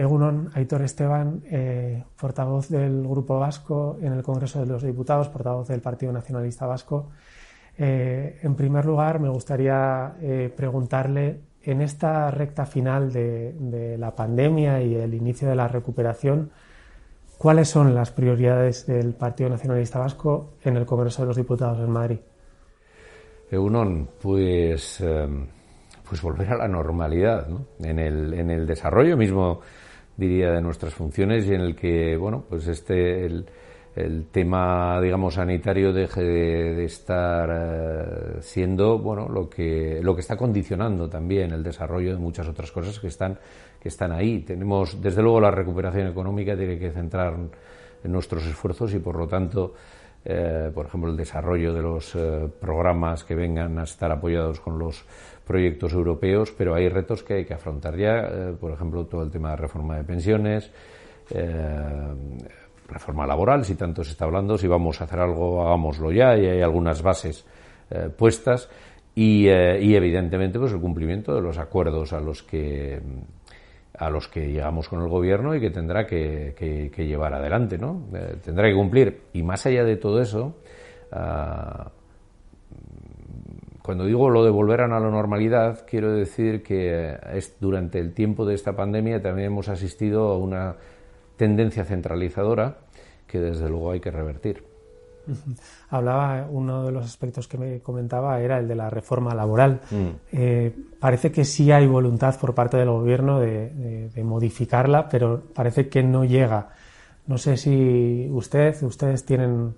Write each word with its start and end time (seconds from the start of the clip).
Egunon 0.00 0.50
Aitor 0.54 0.82
Esteban, 0.82 1.42
eh, 1.50 2.02
portavoz 2.20 2.68
del 2.68 3.06
Grupo 3.06 3.38
Vasco 3.38 3.98
en 4.00 4.12
el 4.12 4.22
Congreso 4.22 4.60
de 4.60 4.66
los 4.66 4.82
Diputados, 4.82 5.28
portavoz 5.28 5.68
del 5.68 5.80
Partido 5.80 6.12
Nacionalista 6.12 6.66
Vasco. 6.66 7.10
Eh, 7.76 8.38
en 8.42 8.54
primer 8.54 8.84
lugar, 8.84 9.20
me 9.20 9.28
gustaría 9.28 10.14
eh, 10.20 10.52
preguntarle, 10.54 11.40
en 11.64 11.80
esta 11.80 12.30
recta 12.30 12.66
final 12.66 13.12
de, 13.12 13.96
la 13.98 14.14
pandemia 14.16 14.82
y 14.82 14.96
el 14.96 15.14
inicio 15.14 15.48
de 15.48 15.54
la 15.54 15.68
recuperación, 15.68 16.50
¿cuáles 17.38 17.68
son 17.68 17.94
las 17.94 18.10
prioridades 18.10 18.86
del 18.86 19.14
Partido 19.14 19.48
Nacionalista 19.48 20.00
Vasco 20.00 20.54
en 20.64 20.76
el 20.76 20.86
Congreso 20.86 21.22
de 21.22 21.28
los 21.28 21.36
Diputados 21.36 21.78
en 21.78 21.90
Madrid? 21.90 22.18
Egunon, 23.48 24.08
pues 24.20 25.00
pues 26.12 26.20
volver 26.20 26.52
a 26.52 26.58
la 26.58 26.68
normalidad 26.68 27.46
en, 27.82 27.98
el, 27.98 28.34
en 28.34 28.50
el 28.50 28.66
desarrollo 28.66 29.16
mismo 29.16 29.60
diría 30.14 30.50
de 30.50 30.60
nuestras 30.60 30.92
funciones 30.92 31.46
y 31.46 31.54
en 31.54 31.62
el 31.62 31.74
que 31.74 32.18
bueno 32.18 32.44
pues 32.50 32.68
este 32.68 33.24
el, 33.24 33.46
tema 34.30 35.00
digamos 35.00 35.32
sanitario 35.32 35.90
deje 35.90 36.22
de, 36.22 36.84
estar 36.84 37.48
eh, 37.50 38.36
siendo 38.40 38.98
bueno 38.98 39.26
lo 39.26 39.48
que 39.48 40.00
lo 40.02 40.14
que 40.14 40.20
está 40.20 40.36
condicionando 40.36 41.08
también 41.08 41.50
el 41.50 41.62
desarrollo 41.62 42.12
de 42.12 42.18
muchas 42.18 42.46
otras 42.46 42.70
cosas 42.70 43.00
que 43.00 43.06
están 43.06 43.38
que 43.80 43.88
están 43.88 44.12
ahí. 44.12 44.40
Tenemos 44.40 45.00
desde 45.00 45.22
luego 45.22 45.40
la 45.40 45.50
recuperación 45.50 46.08
económica 46.08 46.54
tiene 46.54 46.78
que 46.78 46.90
centrar 46.90 47.36
en 48.04 48.12
nuestros 48.12 48.46
esfuerzos 48.46 48.92
y 48.92 48.98
por 48.98 49.16
lo 49.16 49.26
tanto 49.26 49.72
eh, 50.24 50.70
por 50.72 50.86
ejemplo, 50.86 51.10
el 51.10 51.16
desarrollo 51.16 51.74
de 51.74 51.82
los 51.82 52.14
eh, 52.14 52.48
programas 52.60 53.24
que 53.24 53.34
vengan 53.34 53.78
a 53.78 53.82
estar 53.82 54.12
apoyados 54.12 54.60
con 54.60 54.78
los 54.78 55.04
proyectos 55.44 55.92
europeos, 55.92 56.52
pero 56.56 56.74
hay 56.74 56.88
retos 56.88 57.24
que 57.24 57.34
hay 57.34 57.44
que 57.44 57.54
afrontar 57.54 57.96
ya, 57.96 58.20
eh, 58.20 58.56
por 58.58 58.70
ejemplo, 58.70 59.04
todo 59.06 59.24
el 59.24 59.30
tema 59.30 59.50
de 59.50 59.56
reforma 59.56 59.96
de 59.96 60.04
pensiones, 60.04 60.70
reforma 62.88 63.26
laboral, 63.26 63.64
si 63.64 63.74
tanto 63.74 64.04
se 64.04 64.12
está 64.12 64.26
hablando, 64.26 64.58
si 64.58 64.68
vamos 64.68 65.00
a 65.00 65.04
hacer 65.04 65.18
algo, 65.18 65.66
hagámoslo 65.66 66.12
ya, 66.12 66.36
y 66.36 66.46
hay 66.46 66.60
algunas 66.60 67.02
bases 67.02 67.46
puestas, 68.18 68.68
y, 69.14 69.46
y, 69.46 69.94
evidentemente 69.94 70.58
pues 70.58 70.72
el 70.72 70.80
cumplimiento 70.80 71.34
de 71.34 71.40
los 71.40 71.56
acuerdos 71.58 72.12
a 72.12 72.20
los 72.20 72.42
que 72.42 73.00
a 74.04 74.10
los 74.10 74.28
que 74.28 74.50
llegamos 74.50 74.88
con 74.88 75.00
el 75.00 75.08
gobierno 75.08 75.54
y 75.54 75.60
que 75.60 75.70
tendrá 75.70 76.06
que, 76.06 76.90
llevar 76.96 77.34
adelante, 77.34 77.78
¿no? 77.78 78.02
Eh, 78.12 78.36
tendrá 78.42 78.68
que 78.68 78.74
cumplir. 78.74 79.22
Y 79.32 79.42
más 79.42 79.64
allá 79.64 79.84
de 79.84 79.96
todo 79.96 80.20
eso, 80.20 80.56
ah, 81.12 81.90
cuando 83.82 84.04
digo 84.04 84.28
lo 84.28 84.44
de 84.44 84.50
volver 84.50 84.80
a 84.80 84.88
la 84.88 84.98
normalidad, 84.98 85.86
quiero 85.86 86.12
decir 86.12 86.62
que 86.62 87.16
es, 87.32 87.56
durante 87.60 88.00
el 88.00 88.12
tiempo 88.12 88.44
de 88.44 88.54
esta 88.54 88.74
pandemia 88.74 89.22
también 89.22 89.52
hemos 89.52 89.68
asistido 89.68 90.28
a 90.28 90.38
una 90.38 90.76
tendencia 91.36 91.84
centralizadora 91.84 92.78
que 93.26 93.38
desde 93.38 93.68
luego 93.68 93.92
hay 93.92 94.00
que 94.00 94.10
revertir. 94.10 94.71
Hablaba, 95.90 96.46
uno 96.50 96.84
de 96.84 96.92
los 96.92 97.04
aspectos 97.04 97.48
que 97.48 97.58
me 97.58 97.80
comentaba 97.80 98.40
era 98.40 98.58
el 98.58 98.68
de 98.68 98.74
la 98.74 98.90
reforma 98.90 99.34
laboral. 99.34 99.80
Mm. 99.90 100.08
Eh, 100.32 100.74
parece 100.98 101.30
que 101.30 101.44
sí 101.44 101.70
hay 101.70 101.86
voluntad 101.86 102.38
por 102.38 102.54
parte 102.54 102.76
del 102.76 102.90
gobierno 102.90 103.40
de, 103.40 104.10
modificarla, 104.24 105.08
pero 105.08 105.42
parece 105.54 105.88
que 105.88 106.02
no 106.02 106.24
llega. 106.24 106.70
No 107.26 107.38
sé 107.38 107.56
si 107.56 108.28
usted, 108.30 108.82
ustedes 108.82 109.24
tienen 109.24 109.74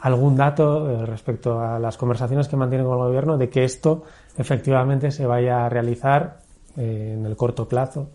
algún 0.00 0.36
dato 0.36 0.90
eh, 0.90 1.06
respecto 1.06 1.60
a 1.60 1.78
las 1.78 1.96
conversaciones 1.96 2.48
que 2.48 2.56
mantienen 2.56 2.86
con 2.86 2.98
el 2.98 3.04
gobierno 3.04 3.38
de 3.38 3.48
que 3.48 3.64
esto 3.64 4.04
efectivamente 4.36 5.10
se 5.10 5.26
vaya 5.26 5.64
a 5.64 5.68
realizar 5.68 6.40
eh, 6.76 7.14
en 7.16 7.24
el 7.26 7.36
corto 7.36 7.66
plazo. 7.66 8.10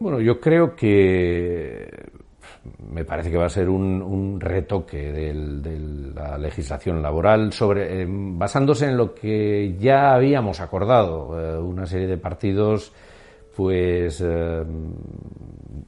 Bueno, 0.00 0.20
yo 0.20 0.40
creo 0.40 0.74
que 0.76 1.88
me 2.90 3.04
parece 3.04 3.30
que 3.30 3.36
va 3.36 3.46
a 3.46 3.50
ser 3.50 3.68
un, 3.68 4.40
retoque 4.40 5.12
de 5.12 6.12
la 6.14 6.38
legislación 6.38 7.02
laboral 7.02 7.52
sobre 7.52 8.02
eh, 8.02 8.06
basándose 8.08 8.86
en 8.86 8.96
lo 8.96 9.14
que 9.14 9.76
ya 9.78 10.14
habíamos 10.14 10.60
acordado 10.60 11.38
eh, 11.38 11.58
una 11.58 11.86
serie 11.86 12.06
de 12.06 12.18
partidos 12.18 12.92
pues 13.56 14.20
eh, 14.20 14.62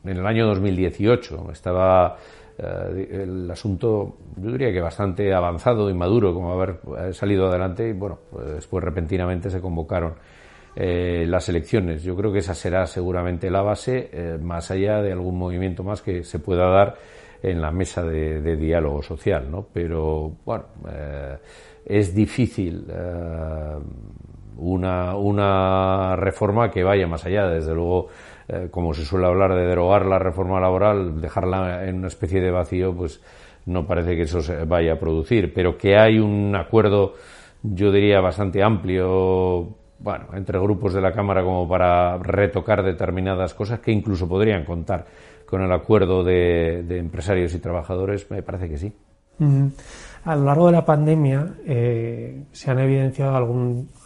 en 0.04 0.16
el 0.16 0.26
año 0.26 0.46
2018 0.46 1.50
estaba 1.52 2.16
el 2.58 3.50
asunto 3.50 4.16
yo 4.36 4.50
diría 4.52 4.72
que 4.72 4.80
bastante 4.80 5.34
avanzado 5.34 5.90
y 5.90 5.94
maduro 5.94 6.32
como 6.32 6.52
haber 6.52 6.78
salido 7.12 7.48
adelante 7.48 7.90
y 7.90 7.92
bueno 7.92 8.18
pues 8.30 8.46
después 8.46 8.82
repentinamente 8.82 9.50
se 9.50 9.60
convocaron 9.60 10.14
eh, 10.78 11.24
las 11.26 11.48
elecciones. 11.48 12.02
Yo 12.02 12.14
creo 12.14 12.30
que 12.30 12.40
esa 12.40 12.52
será 12.52 12.86
seguramente 12.86 13.50
la 13.50 13.62
base, 13.62 14.10
eh, 14.12 14.38
más 14.38 14.70
allá 14.70 15.00
de 15.00 15.10
algún 15.10 15.38
movimiento 15.38 15.82
más 15.82 16.02
que 16.02 16.22
se 16.22 16.38
pueda 16.38 16.68
dar 16.68 16.96
en 17.42 17.62
la 17.62 17.70
mesa 17.70 18.04
de, 18.04 18.56
diálogo 18.56 19.02
social, 19.02 19.50
¿no? 19.50 19.68
Pero, 19.72 20.32
bueno, 20.44 20.64
eh, 20.90 21.38
es 21.86 22.14
difícil 22.14 22.84
una, 24.58 25.16
una 25.16 26.14
reforma 26.16 26.70
que 26.70 26.84
vaya 26.84 27.06
más 27.06 27.24
allá. 27.24 27.46
Desde 27.46 27.74
luego, 27.74 28.08
como 28.70 28.92
se 28.92 29.04
suele 29.06 29.26
hablar 29.28 29.54
de 29.54 29.66
derogar 29.66 30.04
la 30.04 30.18
reforma 30.18 30.60
laboral, 30.60 31.22
dejarla 31.22 31.88
en 31.88 31.96
una 31.96 32.08
especie 32.08 32.42
de 32.42 32.50
vacío, 32.50 32.94
pues 32.94 33.22
no 33.64 33.86
parece 33.86 34.14
que 34.14 34.22
eso 34.22 34.42
se 34.42 34.64
vaya 34.64 34.94
a 34.94 34.98
producir. 34.98 35.54
Pero 35.54 35.78
que 35.78 35.96
hay 35.96 36.18
un 36.18 36.54
acuerdo, 36.54 37.14
yo 37.62 37.90
diría, 37.92 38.20
bastante 38.20 38.62
amplio 38.62 39.85
bueno, 39.98 40.26
entre 40.34 40.58
grupos 40.58 40.92
de 40.94 41.00
la 41.00 41.12
Cámara 41.12 41.42
como 41.42 41.68
para 41.68 42.18
retocar 42.18 42.82
determinadas 42.82 43.54
cosas 43.54 43.80
que 43.80 43.92
incluso 43.92 44.28
podrían 44.28 44.64
contar 44.64 45.06
con 45.46 45.62
el 45.62 45.72
acuerdo 45.72 46.24
de, 46.24 46.84
empresarios 46.98 47.54
y 47.54 47.58
trabajadores, 47.58 48.30
me 48.30 48.42
parece 48.42 48.68
que 48.68 48.78
sí. 48.78 48.92
A 50.24 50.34
lo 50.34 50.44
largo 50.44 50.66
de 50.66 50.72
la 50.72 50.84
pandemia 50.84 51.54
eh, 51.64 52.44
se 52.52 52.70
han 52.70 52.80
evidenciado 52.80 53.36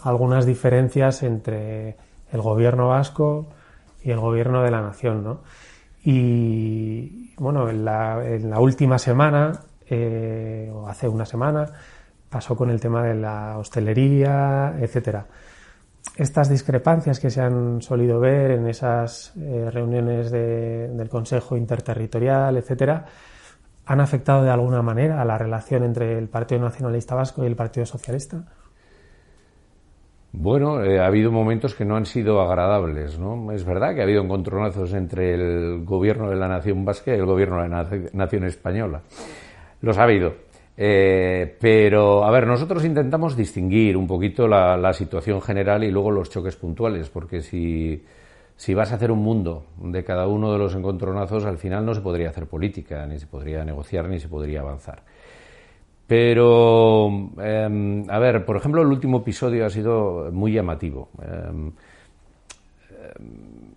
algunas 0.05 0.45
diferencias 0.45 1.23
entre 1.23 1.97
el 2.33 2.43
gobierno 2.43 2.89
vasco 2.89 3.49
y 4.03 4.11
el 4.11 4.19
gobierno 4.19 4.63
de 4.63 4.71
la 4.71 4.83
nación, 4.83 5.25
¿no? 5.25 5.41
Y 6.03 7.35
bueno, 7.37 7.69
en 7.69 7.85
la, 7.85 8.59
última 8.59 8.99
semana, 8.99 9.61
eh, 9.89 10.71
o 10.73 10.89
hace 10.89 11.09
una 11.09 11.25
semana, 11.25 11.67
pasó 12.29 12.57
con 12.57 12.71
el 12.71 12.81
tema 12.81 13.03
de 13.05 13.15
la 13.15 13.59
hostelería, 13.59 14.75
etcétera 14.81 15.27
estas 16.17 16.49
discrepancias 16.49 17.21
que 17.21 17.31
se 17.31 17.41
han 17.41 17.81
solido 17.83 18.21
ver 18.21 18.53
en 18.53 18.67
esas 18.67 19.35
eh, 19.37 19.71
reuniones 19.71 20.31
del 20.31 21.09
Consejo 21.09 21.57
Interterritorial, 21.57 22.57
etcétera, 22.57 23.07
han 23.87 24.01
afectado 24.01 24.45
de 24.45 24.51
alguna 24.51 24.83
manera 24.83 25.21
a 25.21 25.25
la 25.25 25.39
relación 25.39 25.83
entre 25.83 26.19
el 26.19 26.29
Partido 26.29 26.61
Nacionalista 26.61 27.15
Vasco 27.15 27.43
y 27.43 27.47
el 27.47 27.57
Partido 27.57 27.87
Socialista? 27.87 28.45
Bueno, 30.33 30.85
eh, 30.85 31.01
ha 31.01 31.07
habido 31.07 31.33
momentos 31.33 31.75
que 31.75 31.85
no 31.85 31.97
han 31.97 32.07
sido 32.07 32.41
agradables, 32.41 33.19
¿no? 33.19 33.51
Es 33.51 33.65
verdad 33.65 33.95
que 33.95 34.01
ha 34.01 34.05
habido 34.05 34.23
encontronazos 34.23 34.93
entre 34.95 35.35
el 35.35 35.85
gobierno 35.85 36.31
de 36.31 36.37
la 36.37 36.47
nación 36.47 36.85
vasca 36.85 37.11
y 37.11 37.19
el 37.19 37.27
gobierno 37.27 37.63
de 37.63 37.69
la 37.69 37.89
nación 38.13 38.45
española. 38.45 39.03
Los 39.81 39.99
ha 39.99 40.05
habido. 40.05 40.50
Eh, 40.83 41.59
pero, 41.61 42.25
a 42.25 42.31
ver, 42.31 42.47
nosotros 42.47 42.83
intentamos 42.87 43.37
distinguir 43.37 43.99
un 43.99 44.07
poquito 44.07 44.49
la, 44.49 44.93
situación 44.95 45.43
general 45.43 45.85
y 45.85 45.91
luego 45.91 46.11
los 46.11 46.31
choques 46.31 46.57
puntuales, 46.57 47.11
porque 47.11 47.43
si, 47.43 48.03
si 48.57 48.73
vas 48.73 48.91
a 48.91 48.95
hacer 48.95 49.11
un 49.11 49.19
mundo 49.19 49.67
de 49.77 50.03
cada 50.03 50.27
uno 50.27 50.51
de 50.51 50.59
los 50.59 50.75
encontronazos, 50.75 51.45
al 51.45 51.59
final 51.59 51.85
no 51.85 51.93
se 51.93 52.01
podría 52.01 52.31
hacer 52.31 52.47
política, 52.47 53.05
ni 53.07 53.19
se 53.19 53.27
podría 53.27 53.63
negociar, 53.63 54.09
ni 54.09 54.19
se 54.19 54.29
podría 54.29 54.61
avanzar. 54.61 55.03
Pero, 56.07 57.29
em, 57.43 58.09
a 58.09 58.19
ver, 58.19 58.47
por 58.47 58.57
ejemplo, 58.57 58.81
el 58.81 58.89
último 58.89 59.19
episodio 59.19 59.67
ha 59.67 59.71
sido 59.71 60.31
muy 60.33 60.53
llamativo. 60.55 61.11
Em, 61.23 61.73
em, 62.89 63.75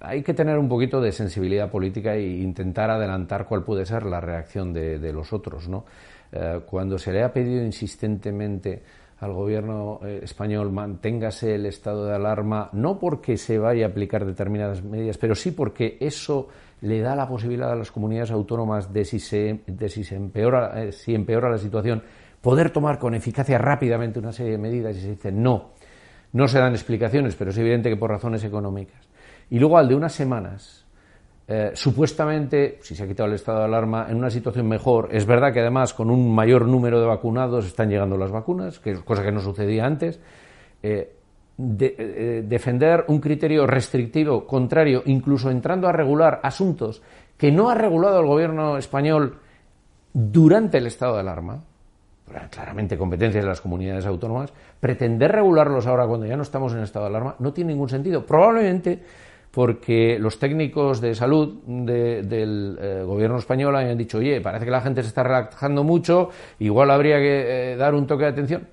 hay 0.00 0.24
que 0.24 0.34
tener 0.34 0.58
un 0.58 0.68
poquito 0.68 1.00
de 1.00 1.12
sensibilidad 1.12 1.70
política 1.70 2.16
e 2.16 2.26
intentar 2.38 2.90
adelantar 2.90 3.46
cuál 3.46 3.62
puede 3.62 3.86
ser 3.86 4.02
la 4.06 4.20
reacción 4.20 4.72
de, 4.72 4.98
de 4.98 5.12
los 5.12 5.32
otros, 5.32 5.68
¿no? 5.68 5.84
Eh, 6.32 6.60
cuando 6.64 6.98
se 6.98 7.12
le 7.12 7.22
ha 7.22 7.32
pedido 7.32 7.62
insistentemente 7.62 8.82
al 9.20 9.32
gobierno 9.32 10.00
eh, 10.02 10.20
español 10.24 10.72
manténgase 10.72 11.54
el 11.54 11.66
estado 11.66 12.06
de 12.06 12.14
alarma, 12.14 12.70
no 12.72 12.98
porque 12.98 13.36
se 13.36 13.58
vaya 13.58 13.86
a 13.86 13.88
aplicar 13.90 14.24
determinadas 14.24 14.82
medidas, 14.82 15.18
pero 15.18 15.34
sí 15.34 15.52
porque 15.52 15.96
eso 16.00 16.48
le 16.80 17.00
da 17.00 17.14
la 17.14 17.28
posibilidad 17.28 17.70
a 17.70 17.76
las 17.76 17.92
comunidades 17.92 18.32
autónomas 18.32 18.92
de 18.92 19.04
si 19.04 19.20
se, 19.20 19.60
de 19.66 19.88
si 19.88 20.02
se 20.02 20.16
empeora, 20.16 20.82
eh, 20.82 20.90
si 20.90 21.14
empeora 21.14 21.48
la 21.50 21.58
situación, 21.58 22.02
poder 22.40 22.70
tomar 22.70 22.98
con 22.98 23.14
eficacia 23.14 23.58
rápidamente 23.58 24.18
una 24.18 24.32
serie 24.32 24.52
de 24.52 24.58
medidas 24.58 24.96
y 24.96 25.00
se 25.00 25.10
dice 25.10 25.30
no. 25.30 25.70
No 26.32 26.48
se 26.48 26.58
dan 26.58 26.72
explicaciones, 26.72 27.36
pero 27.36 27.50
es 27.50 27.58
evidente 27.58 27.90
que 27.90 27.96
por 27.96 28.10
razones 28.10 28.42
económicas. 28.42 29.06
Y 29.50 29.58
luego 29.58 29.76
al 29.76 29.86
de 29.86 29.94
unas 29.94 30.14
semanas, 30.14 30.81
eh, 31.48 31.72
supuestamente, 31.74 32.78
si 32.82 32.94
se 32.94 33.02
ha 33.02 33.06
quitado 33.06 33.28
el 33.28 33.34
estado 33.34 33.58
de 33.58 33.64
alarma, 33.64 34.06
en 34.08 34.16
una 34.16 34.30
situación 34.30 34.68
mejor. 34.68 35.08
Es 35.12 35.26
verdad 35.26 35.52
que 35.52 35.60
además 35.60 35.92
con 35.92 36.10
un 36.10 36.34
mayor 36.34 36.66
número 36.66 37.00
de 37.00 37.06
vacunados 37.06 37.66
están 37.66 37.90
llegando 37.90 38.16
las 38.16 38.30
vacunas, 38.30 38.80
cosa 39.04 39.22
que 39.22 39.32
no 39.32 39.40
sucedía 39.40 39.84
antes. 39.84 40.20
Eh, 40.82 41.16
de, 41.56 42.42
defender 42.46 43.04
un 43.08 43.20
criterio 43.20 43.66
restrictivo, 43.66 44.46
contrario, 44.46 45.02
incluso 45.06 45.50
entrando 45.50 45.86
a 45.86 45.92
regular 45.92 46.40
asuntos 46.42 47.02
que 47.36 47.52
no 47.52 47.70
ha 47.70 47.74
regulado 47.74 48.20
el 48.20 48.26
gobierno 48.26 48.78
español 48.78 49.38
durante 50.12 50.78
el 50.78 50.86
estado 50.86 51.14
de 51.14 51.20
alarma, 51.20 51.62
claramente 52.50 52.96
competencias 52.96 53.44
de 53.44 53.48
las 53.48 53.60
comunidades 53.60 54.06
autónomas, 54.06 54.52
pretender 54.80 55.32
regularlos 55.32 55.86
ahora 55.86 56.06
cuando 56.06 56.26
ya 56.26 56.36
no 56.36 56.42
estamos 56.42 56.72
en 56.72 56.80
estado 56.80 57.06
de 57.06 57.10
alarma 57.10 57.36
no 57.38 57.52
tiene 57.52 57.72
ningún 57.72 57.88
sentido. 57.88 58.24
Probablemente 58.24 59.02
porque 59.52 60.18
los 60.18 60.38
técnicos 60.38 61.00
de 61.02 61.14
salud 61.14 61.62
del 61.66 62.78
eh, 62.80 63.02
gobierno 63.04 63.36
español 63.36 63.76
hayan 63.76 63.98
dicho, 63.98 64.18
oye, 64.18 64.40
parece 64.40 64.64
que 64.64 64.70
la 64.70 64.80
gente 64.80 65.02
se 65.02 65.08
está 65.08 65.22
relajando 65.22 65.84
mucho, 65.84 66.30
igual 66.58 66.90
habría 66.90 67.18
que 67.18 67.72
eh, 67.72 67.76
dar 67.76 67.94
un 67.94 68.06
toque 68.06 68.24
de 68.24 68.30
atención. 68.30 68.66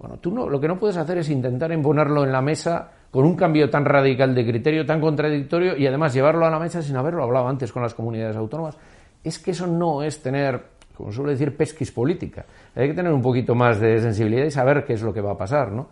Bueno, 0.00 0.18
tú 0.18 0.32
no, 0.32 0.48
lo 0.48 0.60
que 0.60 0.66
no 0.66 0.78
puedes 0.78 0.96
hacer 0.96 1.18
es 1.18 1.30
intentar 1.30 1.70
imponerlo 1.72 2.24
en 2.24 2.32
la 2.32 2.42
mesa 2.42 2.90
con 3.10 3.24
un 3.24 3.36
cambio 3.36 3.70
tan 3.70 3.84
radical 3.84 4.34
de 4.34 4.44
criterio, 4.44 4.84
tan 4.84 5.00
contradictorio, 5.00 5.76
y 5.76 5.86
además 5.86 6.12
llevarlo 6.12 6.44
a 6.44 6.50
la 6.50 6.58
mesa 6.58 6.82
sin 6.82 6.96
haberlo 6.96 7.22
hablado 7.22 7.46
antes 7.46 7.72
con 7.72 7.82
las 7.82 7.94
comunidades 7.94 8.36
autónomas. 8.36 8.76
Es 9.22 9.38
que 9.38 9.52
eso 9.52 9.68
no 9.68 10.02
es 10.02 10.20
tener, 10.20 10.60
como 10.96 11.12
suele 11.12 11.32
decir, 11.32 11.56
pesquis 11.56 11.92
política. 11.92 12.44
Hay 12.74 12.88
que 12.88 12.94
tener 12.94 13.12
un 13.12 13.22
poquito 13.22 13.54
más 13.54 13.80
de 13.80 14.00
sensibilidad 14.00 14.44
y 14.44 14.50
saber 14.50 14.84
qué 14.84 14.94
es 14.94 15.02
lo 15.02 15.14
que 15.14 15.20
va 15.20 15.32
a 15.32 15.38
pasar, 15.38 15.70
¿no? 15.70 15.88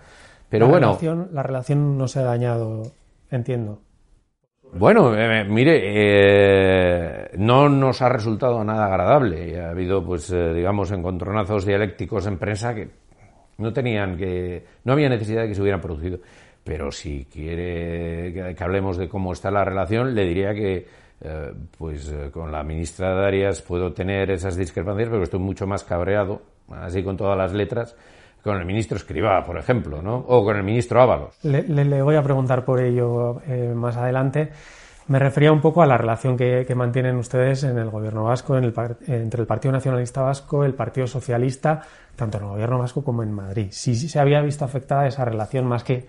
Pero 0.49 0.67
bueno. 0.67 0.89
Relación, 0.89 1.29
la 1.33 1.43
relación 1.45 1.97
no 1.97 2.09
se 2.09 2.19
ha 2.19 2.25
dañado, 2.25 2.83
entiendo. 3.31 3.79
Bueno, 4.73 5.15
eh, 5.17 5.45
mire, 5.45 5.81
eh, 5.85 7.31
no 7.39 7.69
nos 7.69 8.03
ha 8.03 8.09
resultado 8.09 8.65
nada 8.65 8.87
agradable. 8.87 9.61
Ha 9.61 9.71
habido, 9.71 10.05
pues, 10.05 10.31
eh, 10.31 10.53
digamos, 10.53 10.91
encontronazos 10.91 11.65
dialécticos 11.65 12.27
en 12.27 12.39
prensa 12.39 12.75
que 12.75 12.89
no 13.59 13.73
tenían 13.73 14.17
que, 14.17 14.65
no 14.85 14.95
había 14.95 15.09
necesidad 15.09 15.43
de 15.43 15.49
que 15.49 15.55
se 15.55 15.63
hubieran 15.63 15.81
producido. 15.81 16.19
Pero 16.65 16.91
si 16.91 17.27
quiere 17.27 18.33
que, 18.33 18.65
hablemos 18.65 18.97
de 18.97 19.09
cómo 19.09 19.33
está 19.33 19.51
la 19.51 19.65
relación, 19.65 20.15
le 20.15 20.25
diría 20.25 20.55
que, 20.55 20.87
pues, 21.79 22.13
con 22.33 22.51
la 22.51 22.63
ministra 22.65 23.15
Darias 23.15 23.63
puedo 23.63 23.93
tener 23.93 24.31
esas 24.31 24.57
discrepancias, 24.57 25.09
pero 25.09 25.23
estoy 25.23 25.41
mucho 25.41 25.67
más 25.67 25.85
cabreado, 25.85 26.43
así 26.71 27.03
con 27.03 27.17
todas 27.17 27.37
las 27.37 27.53
letras, 27.53 27.97
con 28.45 28.59
el 28.59 28.67
ministro 28.67 28.99
Escribá, 28.99 29.43
por 29.43 29.57
ejemplo, 29.57 30.03
¿no? 30.03 30.17
O 30.17 30.45
con 30.45 30.57
el 30.57 30.63
ministro 30.63 31.01
Ábalos. 31.01 31.39
Le, 31.43 32.03
voy 32.03 32.17
a 32.17 32.23
preguntar 32.23 32.65
por 32.65 32.81
ello 32.81 33.41
eh, 33.49 33.73
más 33.75 33.97
adelante. 33.97 34.51
Me 35.09 35.19
refería 35.19 35.51
un 35.51 35.63
poco 35.63 35.83
a 35.83 35.87
la 35.87 35.97
relación 35.97 36.37
que, 36.37 36.67
mantienen 36.75 37.17
ustedes 37.17 37.65
en 37.65 37.79
el 37.79 37.89
gobierno 37.89 38.25
vasco, 38.25 38.57
en 38.57 38.65
el, 38.65 38.75
entre 39.07 39.41
el 39.41 39.47
Partido 39.47 39.73
Nacionalista 39.73 40.23
Vasco, 40.23 40.65
el 40.65 40.75
Partido 40.75 41.07
Socialista, 41.07 41.83
tanto 42.17 42.37
en 42.39 42.45
el 42.45 42.51
gobierno 42.51 42.79
vasco 42.79 43.03
como 43.03 43.23
en 43.23 43.33
Madrid. 43.33 43.69
Si 43.71 43.95
se 43.95 44.19
había 44.19 44.41
visto 44.43 44.65
afectada 44.65 45.07
esa 45.07 45.25
relación 45.25 45.67
más 45.67 45.83
que 45.83 46.07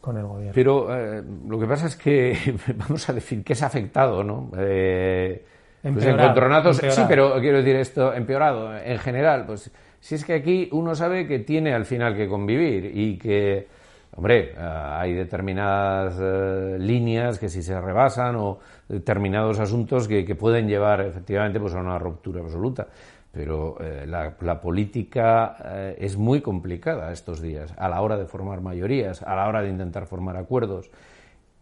con 0.00 0.16
el 0.16 0.24
gobierno. 0.24 0.52
Pero 0.54 0.96
eh, 0.96 1.22
lo 1.48 1.58
que 1.58 1.66
pasa 1.66 1.86
es 1.86 1.96
que, 1.96 2.56
vamos 2.76 3.08
a 3.08 3.12
decir, 3.12 3.42
que 3.42 3.54
es 3.54 3.62
afectado, 3.62 4.22
¿no? 4.22 4.50
Eh, 4.56 5.44
pues 5.82 6.04
encontronazos, 6.04 6.76
sí, 6.76 7.02
pero 7.08 7.40
quiero 7.40 7.58
decir 7.58 7.74
esto, 7.74 8.14
empeorado 8.14 8.76
en 8.76 8.98
general, 8.98 9.46
pues 9.46 9.68
si 10.02 10.16
es 10.16 10.24
que 10.24 10.34
aquí 10.34 10.68
uno 10.72 10.96
sabe 10.96 11.28
que 11.28 11.38
tiene 11.38 11.72
al 11.72 11.84
final 11.84 12.16
que 12.16 12.26
convivir 12.26 12.90
y 12.92 13.16
que, 13.16 13.68
hombre, 14.16 14.50
eh, 14.50 14.56
hay 14.58 15.14
determinadas 15.14 16.18
eh, 16.20 16.76
líneas 16.76 17.38
que 17.38 17.48
si 17.48 17.62
se 17.62 17.80
rebasan 17.80 18.34
o 18.34 18.58
determinados 18.88 19.60
asuntos 19.60 20.08
que, 20.08 20.24
pueden 20.34 20.66
llevar 20.66 21.02
efectivamente 21.02 21.60
pues, 21.60 21.72
a 21.74 21.78
una 21.78 22.00
ruptura 22.00 22.40
absoluta. 22.40 22.88
Pero 23.30 23.76
eh, 23.80 24.04
la, 24.04 24.34
la, 24.40 24.60
política 24.60 25.56
es 25.96 26.16
muy 26.16 26.40
complicada 26.40 27.12
estos 27.12 27.40
días, 27.40 27.72
a 27.78 27.88
la 27.88 28.02
hora 28.02 28.16
de 28.16 28.26
formar 28.26 28.60
mayorías, 28.60 29.22
a 29.22 29.36
la 29.36 29.46
hora 29.46 29.62
de 29.62 29.68
intentar 29.68 30.06
formar 30.06 30.36
acuerdos. 30.36 30.90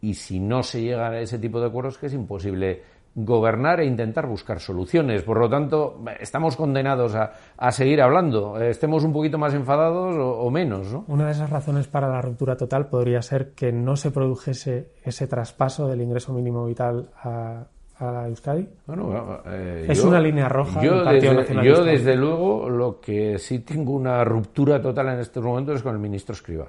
Y 0.00 0.14
si 0.14 0.40
no 0.40 0.62
se 0.62 0.80
llega 0.80 1.10
a 1.10 1.20
ese 1.20 1.38
tipo 1.38 1.60
de 1.60 1.66
acuerdos, 1.66 1.98
que 1.98 2.06
es 2.06 2.14
imposible 2.14 2.82
gobernar 3.14 3.80
e 3.80 3.86
intentar 3.86 4.26
buscar 4.26 4.60
soluciones. 4.60 5.22
Por 5.22 5.38
lo 5.38 5.48
tanto, 5.48 6.02
estamos 6.20 6.56
condenados 6.56 7.14
a, 7.14 7.72
seguir 7.72 8.02
hablando, 8.02 8.60
estemos 8.60 9.04
un 9.04 9.12
poquito 9.12 9.38
más 9.38 9.54
enfadados 9.54 10.14
o, 10.18 10.50
menos. 10.50 10.92
¿no? 10.92 11.04
Una 11.08 11.26
de 11.26 11.32
esas 11.32 11.50
razones 11.50 11.88
para 11.88 12.08
la 12.08 12.22
ruptura 12.22 12.56
total 12.56 12.86
podría 12.86 13.22
ser 13.22 13.52
que 13.52 13.72
no 13.72 13.96
se 13.96 14.10
produjese 14.10 14.92
ese 15.02 15.26
traspaso 15.26 15.88
del 15.88 16.02
ingreso 16.02 16.32
mínimo 16.32 16.64
vital 16.66 17.10
a, 17.22 17.64
a 17.98 18.26
Euskadi. 18.28 18.68
Bueno, 18.86 19.40
eh, 19.46 19.86
es 19.88 20.02
una 20.04 20.20
línea 20.20 20.48
roja. 20.48 20.80
Yo, 20.82 21.04
desde, 21.04 21.64
yo 21.64 21.84
desde 21.84 22.16
luego, 22.16 22.68
lo 22.68 23.00
que 23.00 23.38
sí 23.38 23.60
tengo 23.60 23.92
una 23.92 24.24
ruptura 24.24 24.80
total 24.80 25.08
en 25.08 25.20
estos 25.20 25.44
momentos 25.44 25.76
es 25.76 25.82
con 25.82 25.94
el 25.94 26.00
ministro 26.00 26.34
Escriba. 26.34 26.68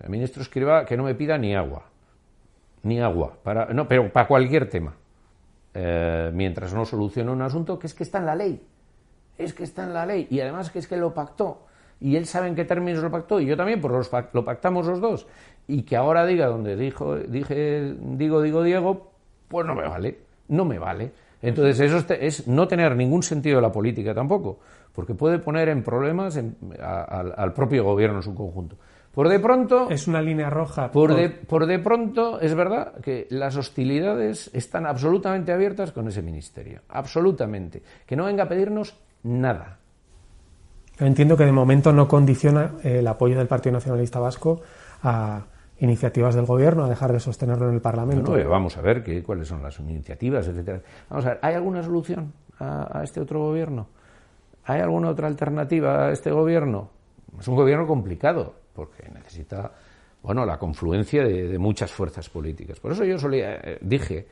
El 0.00 0.10
ministro 0.10 0.42
Escriba 0.42 0.84
que 0.84 0.96
no 0.96 1.02
me 1.02 1.14
pida 1.14 1.36
ni 1.36 1.54
agua. 1.54 1.82
Ni 2.84 3.00
agua. 3.00 3.32
Para, 3.42 3.66
no, 3.74 3.88
pero 3.88 4.12
para 4.12 4.28
cualquier 4.28 4.68
tema. 4.68 4.94
Eh, 5.80 6.32
mientras 6.34 6.74
no 6.74 6.84
solucione 6.84 7.30
un 7.30 7.40
asunto 7.40 7.78
que 7.78 7.86
es 7.86 7.94
que 7.94 8.02
está 8.02 8.18
en 8.18 8.26
la 8.26 8.34
ley. 8.34 8.60
Es 9.36 9.54
que 9.54 9.62
está 9.62 9.84
en 9.84 9.94
la 9.94 10.04
ley. 10.04 10.26
Y 10.28 10.40
además 10.40 10.70
que 10.70 10.80
es 10.80 10.88
que 10.88 10.96
lo 10.96 11.14
pactó. 11.14 11.66
Y 12.00 12.16
él 12.16 12.26
sabe 12.26 12.48
en 12.48 12.56
qué 12.56 12.64
términos 12.64 13.00
lo 13.00 13.12
pactó. 13.12 13.38
Y 13.38 13.46
yo 13.46 13.56
también, 13.56 13.80
pues 13.80 14.10
lo 14.32 14.44
pactamos 14.44 14.86
los 14.86 15.00
dos. 15.00 15.28
Y 15.68 15.82
que 15.82 15.96
ahora 15.96 16.26
diga 16.26 16.46
donde 16.46 16.74
dijo, 16.74 17.16
dije, 17.16 17.94
digo, 18.00 18.42
digo, 18.42 18.64
Diego, 18.64 19.12
pues 19.46 19.66
no 19.68 19.76
me 19.76 19.86
vale. 19.86 20.18
No 20.48 20.64
me 20.64 20.80
vale. 20.80 21.12
Entonces, 21.42 21.78
eso 21.78 22.04
es 22.14 22.48
no 22.48 22.66
tener 22.66 22.96
ningún 22.96 23.22
sentido 23.22 23.56
de 23.56 23.62
la 23.62 23.70
política 23.70 24.12
tampoco, 24.12 24.58
porque 24.92 25.14
puede 25.14 25.38
poner 25.38 25.68
en 25.68 25.84
problemas 25.84 26.36
al 26.80 27.52
propio 27.52 27.84
gobierno 27.84 28.16
en 28.16 28.22
su 28.24 28.34
conjunto. 28.34 28.74
Por 29.18 29.28
de 29.28 29.40
pronto. 29.40 29.90
Es 29.90 30.06
una 30.06 30.22
línea 30.22 30.48
roja. 30.48 30.92
Por, 30.92 31.12
De, 31.12 31.28
por 31.28 31.66
de 31.66 31.80
pronto, 31.80 32.40
es 32.40 32.54
verdad 32.54 33.00
que 33.02 33.26
las 33.30 33.56
hostilidades 33.56 34.48
están 34.54 34.86
absolutamente 34.86 35.50
abiertas 35.50 35.90
con 35.90 36.06
ese 36.06 36.22
ministerio. 36.22 36.82
Absolutamente. 36.88 37.82
Que 38.06 38.14
no 38.14 38.26
venga 38.26 38.44
a 38.44 38.48
pedirnos 38.48 38.96
nada. 39.24 39.78
Entiendo 41.00 41.36
que 41.36 41.44
de 41.44 41.50
momento 41.50 41.92
no 41.92 42.06
condiciona 42.06 42.74
el 42.84 43.04
apoyo 43.08 43.36
del 43.36 43.48
Partido 43.48 43.72
Nacionalista 43.72 44.20
Vasco 44.20 44.60
a 45.02 45.46
iniciativas 45.80 46.36
del 46.36 46.46
gobierno, 46.46 46.84
a 46.84 46.88
dejar 46.88 47.12
de 47.12 47.18
sostenerlo 47.18 47.68
en 47.70 47.74
el 47.74 47.80
Parlamento. 47.80 48.36
vamos 48.48 48.76
a 48.76 48.82
ver 48.82 49.02
qué, 49.02 49.24
cuáles 49.24 49.48
son 49.48 49.64
las 49.64 49.80
iniciativas, 49.80 50.46
etcétera. 50.46 50.80
Vamos 51.10 51.26
a 51.26 51.30
ver, 51.30 51.38
¿hay 51.42 51.54
alguna 51.56 51.82
solución 51.82 52.34
a 52.60 53.00
este 53.02 53.20
otro 53.20 53.40
gobierno? 53.40 53.88
¿Hay 54.64 54.80
alguna 54.80 55.08
otra 55.08 55.26
alternativa 55.26 56.06
a 56.06 56.12
este 56.12 56.30
gobierno? 56.30 56.90
Es 57.36 57.48
un 57.48 57.56
gobierno 57.56 57.84
complicado 57.84 58.67
porque 58.78 59.10
necesita 59.12 59.72
bueno, 60.22 60.46
la 60.46 60.56
confluencia 60.56 61.24
de, 61.24 61.58
muchas 61.58 61.90
fuerzas 61.90 62.28
políticas. 62.30 62.78
Por 62.78 62.92
eso 62.92 63.04
yo 63.04 63.18
solía, 63.18 63.56
eh, 63.56 63.78
dije 63.80 64.28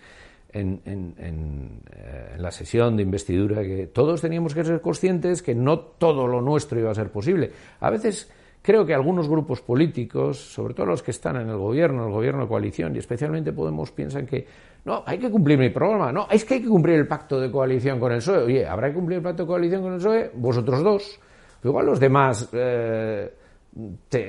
en, 0.52 0.80
eh, 0.84 1.14
en, 1.18 1.82
la 2.38 2.52
sesión 2.52 2.96
de 2.96 3.02
investidura 3.02 3.62
que 3.62 3.88
todos 3.88 4.20
teníamos 4.20 4.54
que 4.54 4.62
ser 4.62 4.80
conscientes 4.80 5.42
que 5.42 5.52
no 5.56 5.80
todo 5.80 6.28
lo 6.28 6.40
nuestro 6.40 6.78
iba 6.78 6.92
a 6.92 6.94
ser 6.94 7.10
posible. 7.10 7.50
A 7.80 7.90
veces 7.90 8.30
creo 8.62 8.86
que 8.86 8.94
algunos 8.94 9.28
grupos 9.28 9.62
políticos, 9.62 10.38
sobre 10.38 10.74
todo 10.74 10.86
los 10.86 11.02
que 11.02 11.10
están 11.10 11.34
en 11.34 11.48
el 11.48 11.56
gobierno, 11.56 12.06
el 12.06 12.12
gobierno 12.12 12.42
de 12.42 12.48
coalición, 12.48 12.94
y 12.94 13.00
especialmente 13.00 13.52
Podemos, 13.52 13.90
piensan 13.90 14.26
que 14.26 14.46
no, 14.84 15.02
hay 15.04 15.18
que 15.18 15.28
cumplir 15.28 15.58
mi 15.58 15.70
programa, 15.70 16.12
no, 16.12 16.28
es 16.30 16.44
que 16.44 16.54
hay 16.54 16.62
que 16.62 16.68
cumplir 16.68 17.00
el 17.00 17.08
pacto 17.08 17.40
de 17.40 17.50
coalición 17.50 17.98
con 17.98 18.12
el 18.12 18.18
PSOE. 18.18 18.44
Oye, 18.44 18.64
¿habrá 18.64 18.90
que 18.90 18.94
cumplir 18.94 19.16
el 19.18 19.24
pacto 19.24 19.42
de 19.42 19.46
coalición 19.48 19.82
con 19.82 19.94
el 19.94 19.98
PSOE? 19.98 20.30
Vosotros 20.34 20.84
dos. 20.84 21.20
Igual 21.64 21.86
los 21.86 21.98
demás. 21.98 22.48
Eh, 22.52 23.32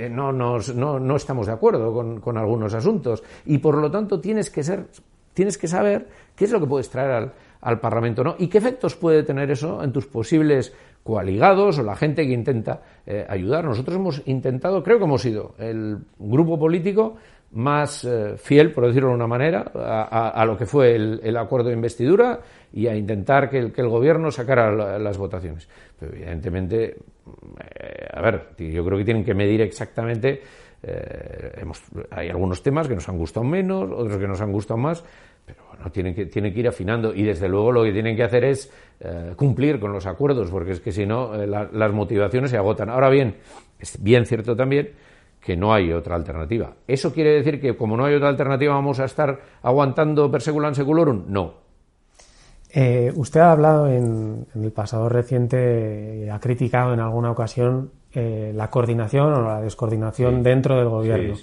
no, 0.10 0.32
no, 0.32 1.16
estamos 1.16 1.48
de 1.48 1.54
acuerdo 1.54 1.94
con, 2.22 2.38
algunos 2.38 2.74
asuntos 2.74 3.24
y 3.46 3.58
por 3.60 3.78
lo 3.78 3.90
tanto 3.90 4.20
tienes 4.20 4.50
que 4.50 4.64
ser 4.64 4.88
tienes 5.34 5.58
que 5.58 5.68
saber 5.68 6.08
qué 6.36 6.46
es 6.46 6.52
lo 6.52 6.60
que 6.60 6.66
puedes 6.66 6.90
traer 6.90 7.32
al, 7.62 7.80
Parlamento 7.80 8.24
¿no? 8.24 8.36
y 8.40 8.48
qué 8.48 8.58
efectos 8.58 8.96
puede 8.96 9.24
tener 9.24 9.52
eso 9.52 9.84
en 9.84 9.92
tus 9.92 10.08
posibles 10.08 10.74
coaligados 11.04 11.78
o 11.80 11.84
la 11.84 11.96
gente 11.96 12.26
que 12.26 12.34
intenta 12.34 12.82
eh, 13.06 13.26
ayudar. 13.30 13.64
Nosotros 13.66 13.98
hemos 13.98 14.22
intentado, 14.26 14.84
creo 14.84 14.98
que 14.98 15.04
hemos 15.04 15.22
sido 15.22 15.54
el 15.58 16.00
grupo 16.18 16.58
político 16.58 17.18
más 17.52 18.04
eh, 18.04 18.36
fiel, 18.38 18.72
por 18.72 18.88
decirlo 18.88 19.10
de 19.10 19.16
una 19.16 19.28
manera, 19.28 19.62
a, 19.62 20.46
lo 20.46 20.58
que 20.58 20.66
fue 20.66 20.96
el, 20.96 21.38
acuerdo 21.38 21.70
de 21.70 21.76
investidura 21.76 22.40
y 22.74 22.88
a 22.88 22.96
intentar 22.96 23.50
que 23.50 23.60
el, 23.60 23.88
gobierno 23.88 24.32
sacara 24.32 25.00
las 25.00 25.18
votaciones. 25.18 25.68
Pero 25.98 26.14
evidentemente, 26.14 26.86
eh, 26.86 28.08
a 28.12 28.22
ver, 28.22 28.50
yo 28.58 28.86
creo 28.86 28.98
que 28.98 29.06
tienen 29.06 29.24
que 29.24 29.34
medir 29.34 29.62
exactamente. 29.62 30.42
Eh, 30.84 31.64
hay 32.12 32.30
algunos 32.30 32.62
temas 32.62 32.88
que 32.88 32.96
nos 32.96 33.08
han 33.08 33.18
gustado 33.18 33.46
menos, 33.46 33.90
otros 33.92 34.18
que 34.18 34.28
nos 34.28 34.42
han 34.42 34.52
gustado 34.52 34.78
más, 34.78 35.04
pero 35.46 35.60
bueno, 35.70 35.90
tienen 35.90 36.14
que, 36.14 36.26
tienen 36.26 36.54
que 36.54 36.60
ir 36.60 36.68
afinando 36.68 37.14
y 37.14 37.24
desde 37.24 37.48
luego 37.48 37.72
lo 37.72 37.84
que 37.84 37.94
tienen 37.94 38.16
que 38.16 38.24
hacer 38.24 38.44
es 38.44 38.72
cumplir 39.36 39.80
con 39.80 39.94
los 39.94 40.08
acuerdos, 40.08 40.50
porque 40.50 40.72
es 40.72 40.80
que 40.80 40.92
si 40.92 41.06
no, 41.06 41.34
las 41.46 41.94
motivaciones 41.94 42.50
se 42.50 42.58
agotan. 42.58 42.90
Ahora 42.90 43.10
bien, 43.10 43.36
es 43.80 44.02
bien 44.02 44.26
cierto 44.26 44.56
también 44.56 44.90
que 45.40 45.56
no 45.56 45.74
hay 45.74 45.94
otra 45.94 46.16
alternativa. 46.16 46.74
¿Eso 46.88 47.14
quiere 47.14 47.32
decir 47.32 47.62
que 47.62 47.76
como 47.76 47.96
no 47.96 48.06
hay 48.06 48.16
otra 48.16 48.30
alternativa 48.30 48.74
vamos 48.74 49.00
a 49.00 49.06
estar 49.06 49.40
aguantando 49.62 50.30
perseculan 50.30 50.76
seculorum? 50.76 51.26
No. 51.28 51.54
Eh, 52.70 53.12
usted 53.16 53.40
ha 53.40 53.52
hablado 53.52 53.88
en, 53.88 54.46
el 54.54 54.72
pasado 54.72 55.08
reciente, 55.10 56.26
y 56.26 56.30
ha 56.30 56.40
criticado 56.40 56.94
en 56.94 57.00
alguna 57.00 57.32
ocasión 57.32 57.92
eh, 58.14 58.52
la 58.54 58.70
coordinación 58.70 59.34
o 59.34 59.42
la 59.42 59.62
descoordinación 59.62 60.44
dentro 60.44 60.78
del 60.78 60.90
gobierno. 60.90 61.36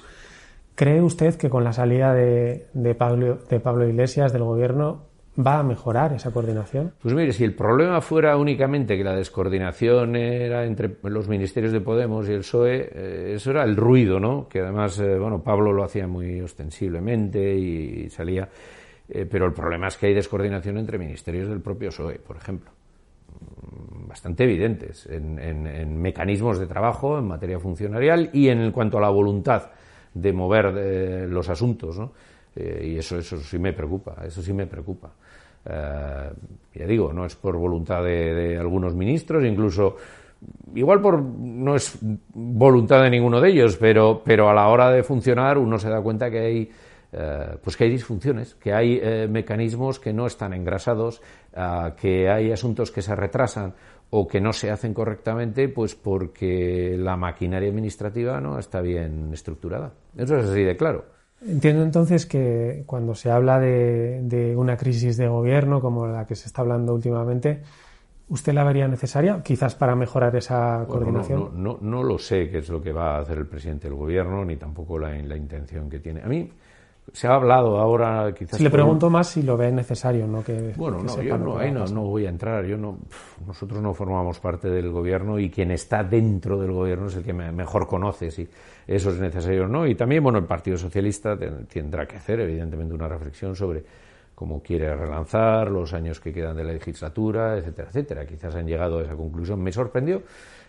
¿Cree 0.74 1.00
usted 1.00 1.36
que 1.36 1.48
con 1.48 1.64
la 1.64 1.72
salida 1.72 2.12
de, 2.12 2.66
de, 2.74 2.94
Pablo, 2.94 3.38
de 3.48 3.60
Pablo 3.60 3.88
Iglesias 3.88 4.32
del 4.32 4.42
gobierno 4.42 5.13
va 5.38 5.58
a 5.58 5.62
mejorar 5.62 6.12
esa 6.12 6.30
coordinación? 6.30 6.92
Pues 7.02 7.14
mire, 7.14 7.32
si 7.32 7.44
el 7.44 7.54
problema 7.54 8.00
fuera 8.00 8.36
únicamente 8.36 8.96
que 8.96 9.04
la 9.04 9.14
descoordinación 9.14 10.16
era 10.16 10.64
entre 10.64 10.96
los 11.02 11.28
ministerios 11.28 11.72
de 11.72 11.80
Podemos 11.80 12.28
y 12.28 12.32
el 12.32 12.40
PSOE, 12.40 12.90
eh, 12.92 13.32
eso 13.34 13.50
era 13.50 13.64
el 13.64 13.76
ruido, 13.76 14.20
¿no? 14.20 14.48
Que 14.48 14.60
además, 14.60 14.98
eh, 15.00 15.18
bueno, 15.18 15.42
Pablo 15.42 15.72
lo 15.72 15.84
hacía 15.84 16.06
muy 16.06 16.40
ostensiblemente 16.40 17.54
y, 17.54 18.08
salía. 18.10 18.48
Eh, 19.08 19.26
pero 19.30 19.46
el 19.46 19.52
problema 19.52 19.88
es 19.88 19.96
que 19.96 20.06
hay 20.06 20.14
descoordinación 20.14 20.78
entre 20.78 20.98
ministerios 20.98 21.48
del 21.48 21.60
propio 21.60 21.90
PSOE, 21.90 22.18
por 22.18 22.36
ejemplo. 22.36 22.70
Mm, 23.40 24.08
bastante 24.08 24.44
evidentes 24.44 25.06
en, 25.06 25.38
en 25.38 26.00
mecanismos 26.00 26.58
de 26.58 26.66
trabajo, 26.66 27.18
en 27.18 27.26
materia 27.26 27.58
funcionarial 27.58 28.30
y 28.32 28.48
en 28.48 28.70
cuanto 28.70 28.98
a 28.98 29.00
la 29.00 29.10
voluntad 29.10 29.70
de 30.14 30.32
mover 30.32 31.28
los 31.28 31.48
asuntos, 31.48 31.98
¿no? 31.98 32.12
Y 32.56 32.98
eso, 32.98 33.18
eso 33.18 33.38
sí 33.38 33.58
me 33.58 33.72
preocupa, 33.72 34.16
eso 34.24 34.42
sí 34.42 34.52
me 34.52 34.66
preocupa. 34.66 35.10
Eh, 35.66 36.30
ya 36.74 36.86
digo, 36.86 37.12
no 37.12 37.24
es 37.24 37.36
por 37.36 37.56
voluntad 37.56 38.02
de, 38.04 38.58
algunos 38.58 38.94
ministros, 38.94 39.44
incluso 39.44 39.96
igual 40.74 41.00
por 41.00 41.22
no 41.22 41.74
es 41.74 41.98
voluntad 42.34 43.02
de 43.02 43.10
ninguno 43.10 43.40
de 43.40 43.50
ellos, 43.50 43.76
pero, 43.78 44.22
pero 44.22 44.50
a 44.50 44.54
la 44.54 44.68
hora 44.68 44.90
de 44.90 45.02
funcionar 45.02 45.56
uno 45.56 45.78
se 45.78 45.88
da 45.88 46.02
cuenta 46.02 46.30
que 46.30 46.38
hay 46.38 46.70
eh, 47.12 47.56
pues 47.62 47.76
que 47.76 47.84
hay 47.84 47.90
disfunciones, 47.90 48.54
que 48.56 48.74
hay 48.74 49.00
eh, 49.02 49.26
mecanismos 49.30 50.00
que 50.00 50.12
no 50.12 50.26
están 50.26 50.52
engrasados, 50.52 51.22
que 51.96 52.28
hay 52.28 52.50
asuntos 52.50 52.90
que 52.90 53.00
se 53.00 53.14
retrasan 53.14 53.74
o 54.10 54.26
que 54.26 54.40
no 54.40 54.52
se 54.52 54.72
hacen 54.72 54.92
correctamente, 54.92 55.68
pues 55.68 55.94
porque 55.94 56.96
la 56.98 57.16
maquinaria 57.16 57.68
administrativa 57.68 58.40
no 58.40 58.58
está 58.58 58.80
bien 58.80 59.30
estructurada. 59.32 59.92
Eso 60.16 60.36
es 60.36 60.46
así 60.46 60.62
de 60.64 60.76
claro. 60.76 61.13
Entiendo 61.46 61.82
entonces 61.82 62.26
que 62.26 62.84
cuando 62.86 63.14
se 63.14 63.30
habla 63.30 63.60
de, 63.60 64.54
una 64.56 64.76
crisis 64.76 65.16
de 65.16 65.28
gobierno 65.28 65.80
como 65.80 66.06
la 66.06 66.26
que 66.26 66.34
se 66.34 66.46
está 66.46 66.62
hablando 66.62 66.94
últimamente, 66.94 67.60
¿usted 68.28 68.54
la 68.54 68.64
vería 68.64 68.88
necesaria, 68.88 69.42
quizás 69.42 69.74
para 69.74 69.94
mejorar 69.94 70.34
esa 70.36 70.84
coordinación? 70.88 71.62
No, 71.62 71.78
no, 71.80 72.02
lo 72.02 72.18
sé 72.18 72.48
qué 72.48 72.58
es 72.58 72.68
lo 72.70 72.80
que 72.80 72.92
va 72.92 73.16
a 73.16 73.20
hacer 73.20 73.38
el 73.38 73.46
presidente 73.46 73.88
del 73.88 73.96
gobierno, 73.96 74.44
ni 74.44 74.56
tampoco 74.56 74.98
la, 74.98 75.10
la 75.10 75.36
intención 75.36 75.90
que 75.90 76.00
tiene. 76.00 76.22
A 76.22 76.26
mí 76.28 76.50
se 77.12 77.26
ha 77.28 77.34
hablado 77.34 77.78
ahora 77.78 78.32
quizás 78.32 78.60
le 78.60 78.70
pregunto 78.70 79.10
más 79.10 79.28
si 79.28 79.42
lo 79.42 79.56
ve 79.56 79.70
necesario 79.70 80.26
no 80.26 80.42
que 80.42 80.72
bueno 80.76 81.02
no 81.02 81.22
yo 81.22 81.36
no, 81.36 81.58
ahí 81.58 81.70
no, 81.70 82.02
voy 82.02 82.26
a 82.26 82.30
entrar 82.30 82.64
yo 82.64 82.76
no 82.76 82.98
nosotros 83.46 83.82
no 83.82 83.92
formamos 83.92 84.40
parte 84.40 84.68
del 84.70 84.90
gobierno 84.90 85.38
y 85.38 85.50
quien 85.50 85.70
está 85.70 86.02
dentro 86.02 86.58
del 86.58 86.72
gobierno 86.72 87.06
es 87.06 87.16
el 87.16 87.24
que 87.24 87.32
mejor 87.32 87.86
conoce 87.86 88.30
si 88.30 88.48
eso 88.86 89.10
es 89.10 89.18
necesario 89.18 89.64
o 89.64 89.68
no. 89.68 89.86
Y 89.86 89.94
también 89.94 90.22
bueno 90.22 90.38
el 90.38 90.44
Partido 90.44 90.76
Socialista 90.76 91.36
tendrá 91.68 92.06
que 92.06 92.16
hacer 92.16 92.40
evidentemente 92.40 92.94
una 92.94 93.08
reflexión 93.08 93.54
sobre 93.54 93.82
cómo 94.34 94.62
quiere 94.62 94.94
relanzar 94.94 95.70
los 95.70 95.92
años 95.92 96.20
que 96.20 96.32
quedan 96.32 96.56
de 96.56 96.64
la 96.64 96.72
legislatura 96.72 97.56
etcétera 97.56 97.88
etcétera. 97.88 98.26
Quizás 98.26 98.54
han 98.54 98.66
llegado 98.66 98.98
a 98.98 99.02
esa 99.02 99.14
conclusión. 99.14 99.62
Me 99.62 99.72
sorprendió 99.72 100.22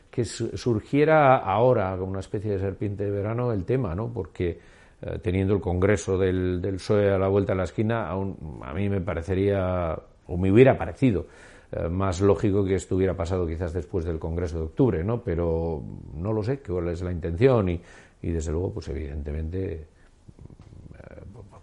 que 0.09 0.23
surgiera 0.23 1.37
ahora 1.37 1.95
como 1.97 2.11
una 2.11 2.21
especie 2.21 2.51
de 2.51 2.59
serpiente 2.59 3.03
de 3.03 3.11
verano 3.11 3.51
el 3.51 3.65
tema 3.65 3.93
no 3.95 4.07
porque 4.13 4.74
eh, 5.01 5.19
teniendo 5.21 5.53
el 5.53 5.61
Congreso 5.61 6.17
del, 6.17 6.61
del, 6.61 6.75
PSOE 6.75 7.11
a 7.11 7.17
la 7.17 7.27
vuelta 7.27 7.53
de 7.53 7.57
la 7.57 7.63
esquina, 7.65 8.07
aún, 8.07 8.61
a 8.63 8.73
mí 8.73 8.87
me 8.89 9.01
parecería, 9.01 9.97
o 10.27 10.37
me 10.37 10.51
hubiera 10.51 10.77
parecido, 10.77 11.27
eh, 11.71 11.89
más 11.89 12.21
lógico 12.21 12.63
que 12.63 12.75
estuviera 12.75 13.13
pasado 13.13 13.45
quizás 13.45 13.73
después 13.73 14.05
del 14.05 14.19
Congreso 14.19 14.57
de 14.57 14.63
octubre, 14.65 15.03
¿no? 15.03 15.21
Pero 15.21 15.83
no 16.15 16.31
lo 16.31 16.41
sé 16.43 16.59
cuál 16.59 16.89
es 16.89 17.01
la 17.01 17.11
intención 17.11 17.67
y, 17.67 17.81
y 18.21 18.31
desde 18.31 18.51
luego, 18.53 18.73
pues 18.73 18.87
evidentemente 18.87 19.73
eh, 19.73 19.85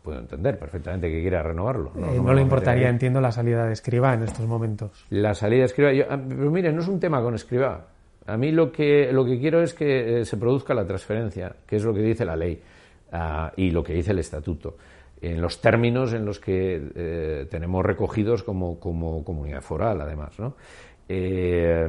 puedo 0.03 0.19
entender 0.19 0.59
perfectamente 0.59 1.11
que 1.11 1.23
quiera 1.23 1.43
renovarlo. 1.43 1.93
No, 1.95 2.35
le 2.35 2.43
importaría, 2.43 2.91
entiendo, 2.91 3.21
la 3.23 3.33
salida 3.33 3.65
de 3.65 3.73
Escriba 3.73 4.13
en 4.13 4.25
estos 4.25 4.47
momentos. 4.47 5.07
La 5.09 5.35
salida 5.35 5.61
de 5.61 5.67
Escriba, 5.67 5.91
ah, 6.11 6.21
pero 6.29 6.51
mire, 6.51 6.71
no 6.71 6.83
es 6.83 6.89
un 6.89 7.01
tema 7.01 7.23
con 7.23 7.35
Escriba. 7.35 7.87
A 8.27 8.37
mí 8.37 8.53
lo 8.53 8.71
que, 8.71 9.11
lo 9.11 9.25
que 9.25 9.39
quiero 9.41 9.63
es 9.63 9.73
que 9.73 10.25
se 10.25 10.37
produzca 10.37 10.75
la 10.75 10.87
transferencia, 10.87 11.57
que 11.67 11.77
es 11.77 11.85
lo 11.85 11.95
que 11.95 12.03
dice 12.03 12.25
la 12.25 12.37
ley. 12.37 12.61
Ah, 13.13 13.53
y 13.57 13.71
lo 13.71 13.85
que 13.85 13.93
dice 13.93 14.13
el 14.13 14.21
estatuto, 14.21 14.77
en 15.21 15.41
los 15.41 15.61
términos 15.61 16.15
en 16.15 16.25
los 16.25 16.41
que 16.41 16.83
eh, 16.95 17.47
tenemos 17.51 17.85
recogidos 17.85 18.43
como, 18.43 18.81
como, 18.81 19.23
comunidad 19.23 19.61
foral, 19.61 20.01
además. 20.01 20.39
¿no? 20.41 20.57
Eh, 21.09 21.89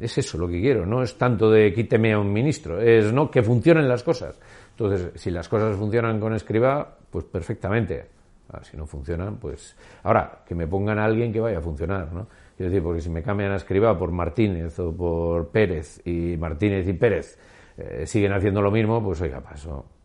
es 0.00 0.18
eso 0.18 0.36
lo 0.36 0.48
que 0.48 0.60
quiero, 0.60 0.84
no 0.84 1.02
es 1.02 1.16
tanto 1.16 1.50
de 1.50 1.72
quíteme 1.72 2.12
a 2.12 2.18
un 2.18 2.32
ministro, 2.32 2.80
es 2.80 3.12
no 3.12 3.30
que 3.30 3.42
funcionen 3.42 3.88
las 3.88 4.02
cosas. 4.02 4.38
Entonces, 4.70 5.12
si 5.14 5.30
las 5.30 5.48
cosas 5.48 5.76
funcionan 5.76 6.20
con 6.20 6.34
escriba, 6.34 6.98
pues 7.08 7.24
perfectamente. 7.24 8.06
Ah, 8.52 8.62
si 8.62 8.76
no 8.76 8.86
funcionan, 8.86 9.38
pues. 9.38 9.76
Ahora, 10.02 10.42
que 10.46 10.54
me 10.54 10.66
pongan 10.66 10.98
a 10.98 11.04
alguien 11.04 11.32
que 11.32 11.40
vaya 11.40 11.58
a 11.58 11.62
funcionar, 11.62 12.12
¿no? 12.12 12.26
Quiero 12.56 12.70
decir, 12.70 12.82
porque 12.82 13.00
si 13.00 13.10
me 13.10 13.22
cambian 13.22 13.52
a 13.52 13.56
escriba 13.56 13.98
por 13.98 14.12
Martínez 14.12 14.78
o 14.78 14.94
por 14.94 15.48
Pérez 15.48 16.00
y 16.06 16.36
Martínez 16.36 16.86
y 16.86 16.92
Pérez 16.92 17.38
eh, 17.76 18.06
siguen 18.06 18.32
haciendo 18.32 18.60
lo 18.60 18.70
mismo, 18.70 19.02
pues 19.02 19.20
oiga, 19.20 19.40
paso 19.40 19.95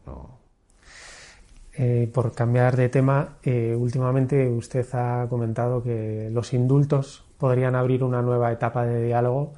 eh, 1.73 2.09
por 2.13 2.33
cambiar 2.33 2.75
de 2.75 2.89
tema, 2.89 3.37
eh, 3.43 3.75
últimamente 3.77 4.47
usted 4.49 4.85
ha 4.93 5.27
comentado 5.29 5.81
que 5.81 6.29
los 6.31 6.53
indultos 6.53 7.23
podrían 7.37 7.75
abrir 7.75 8.03
una 8.03 8.21
nueva 8.21 8.51
etapa 8.51 8.85
de 8.85 9.03
diálogo 9.03 9.53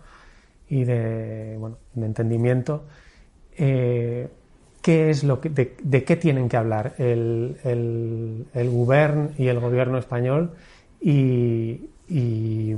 y 0.69 0.83
de, 0.83 1.57
bueno, 1.59 1.77
de 1.93 2.05
entendimiento. 2.05 2.85
Eh, 3.57 4.29
¿qué 4.81 5.09
es 5.09 5.23
lo 5.23 5.39
que, 5.41 5.49
de, 5.49 6.03
qué 6.03 6.15
tienen 6.17 6.49
que 6.49 6.57
hablar 6.57 6.93
el, 6.97 7.57
el, 7.63 8.45
el 8.53 8.69
gobierno 8.69 9.29
y 9.37 9.47
el 9.47 9.59
gobierno 9.59 9.97
español? 9.97 10.51
Y, 11.01 11.89
y 12.07 12.75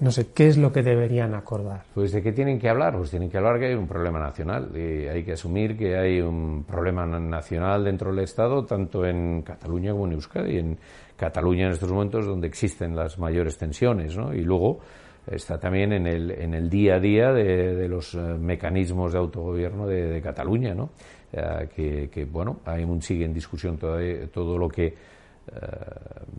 no 0.00 0.10
sé, 0.10 0.32
¿qué 0.32 0.48
es 0.48 0.56
lo 0.56 0.72
que 0.72 0.82
deberían 0.82 1.34
acordar? 1.34 1.84
Pues 1.94 2.12
de 2.12 2.22
qué 2.22 2.32
tienen 2.32 2.58
que 2.58 2.68
hablar, 2.68 2.96
pues 2.96 3.10
tienen 3.10 3.30
que 3.30 3.38
hablar 3.38 3.58
que 3.58 3.66
hay 3.66 3.74
un 3.74 3.86
problema 3.86 4.18
nacional 4.18 4.70
y 4.74 5.06
hay 5.06 5.22
que 5.22 5.32
asumir 5.32 5.76
que 5.76 5.96
hay 5.96 6.20
un 6.20 6.64
problema 6.64 7.06
nacional 7.06 7.84
dentro 7.84 8.10
del 8.10 8.24
Estado, 8.24 8.64
tanto 8.64 9.04
en 9.06 9.42
Cataluña 9.42 9.92
como 9.92 10.06
en 10.06 10.12
Euskadi. 10.12 10.58
En 10.58 10.78
Cataluña 11.16 11.66
en 11.66 11.72
estos 11.72 11.90
momentos 11.90 12.26
donde 12.26 12.48
existen 12.48 12.96
las 12.96 13.18
mayores 13.18 13.56
tensiones, 13.56 14.16
¿no? 14.16 14.34
Y 14.34 14.40
luego 14.40 14.80
está 15.26 15.58
también 15.58 15.92
en 15.92 16.06
el, 16.06 16.30
en 16.32 16.54
el 16.54 16.68
día 16.68 16.96
a 16.96 17.00
día 17.00 17.32
de, 17.32 17.88
los 17.88 18.14
eh, 18.14 18.18
mecanismos 18.18 19.12
de 19.12 19.18
autogobierno 19.18 19.86
de, 19.86 20.20
Cataluña, 20.20 20.74
¿no? 20.74 20.90
Eh, 21.32 21.68
que, 21.74 22.10
que, 22.10 22.24
bueno, 22.24 22.60
aún 22.64 23.00
sigue 23.00 23.24
en 23.24 23.32
discusión 23.32 23.78
todo, 23.78 23.98
todo 24.32 24.58
lo 24.58 24.68
que 24.68 24.94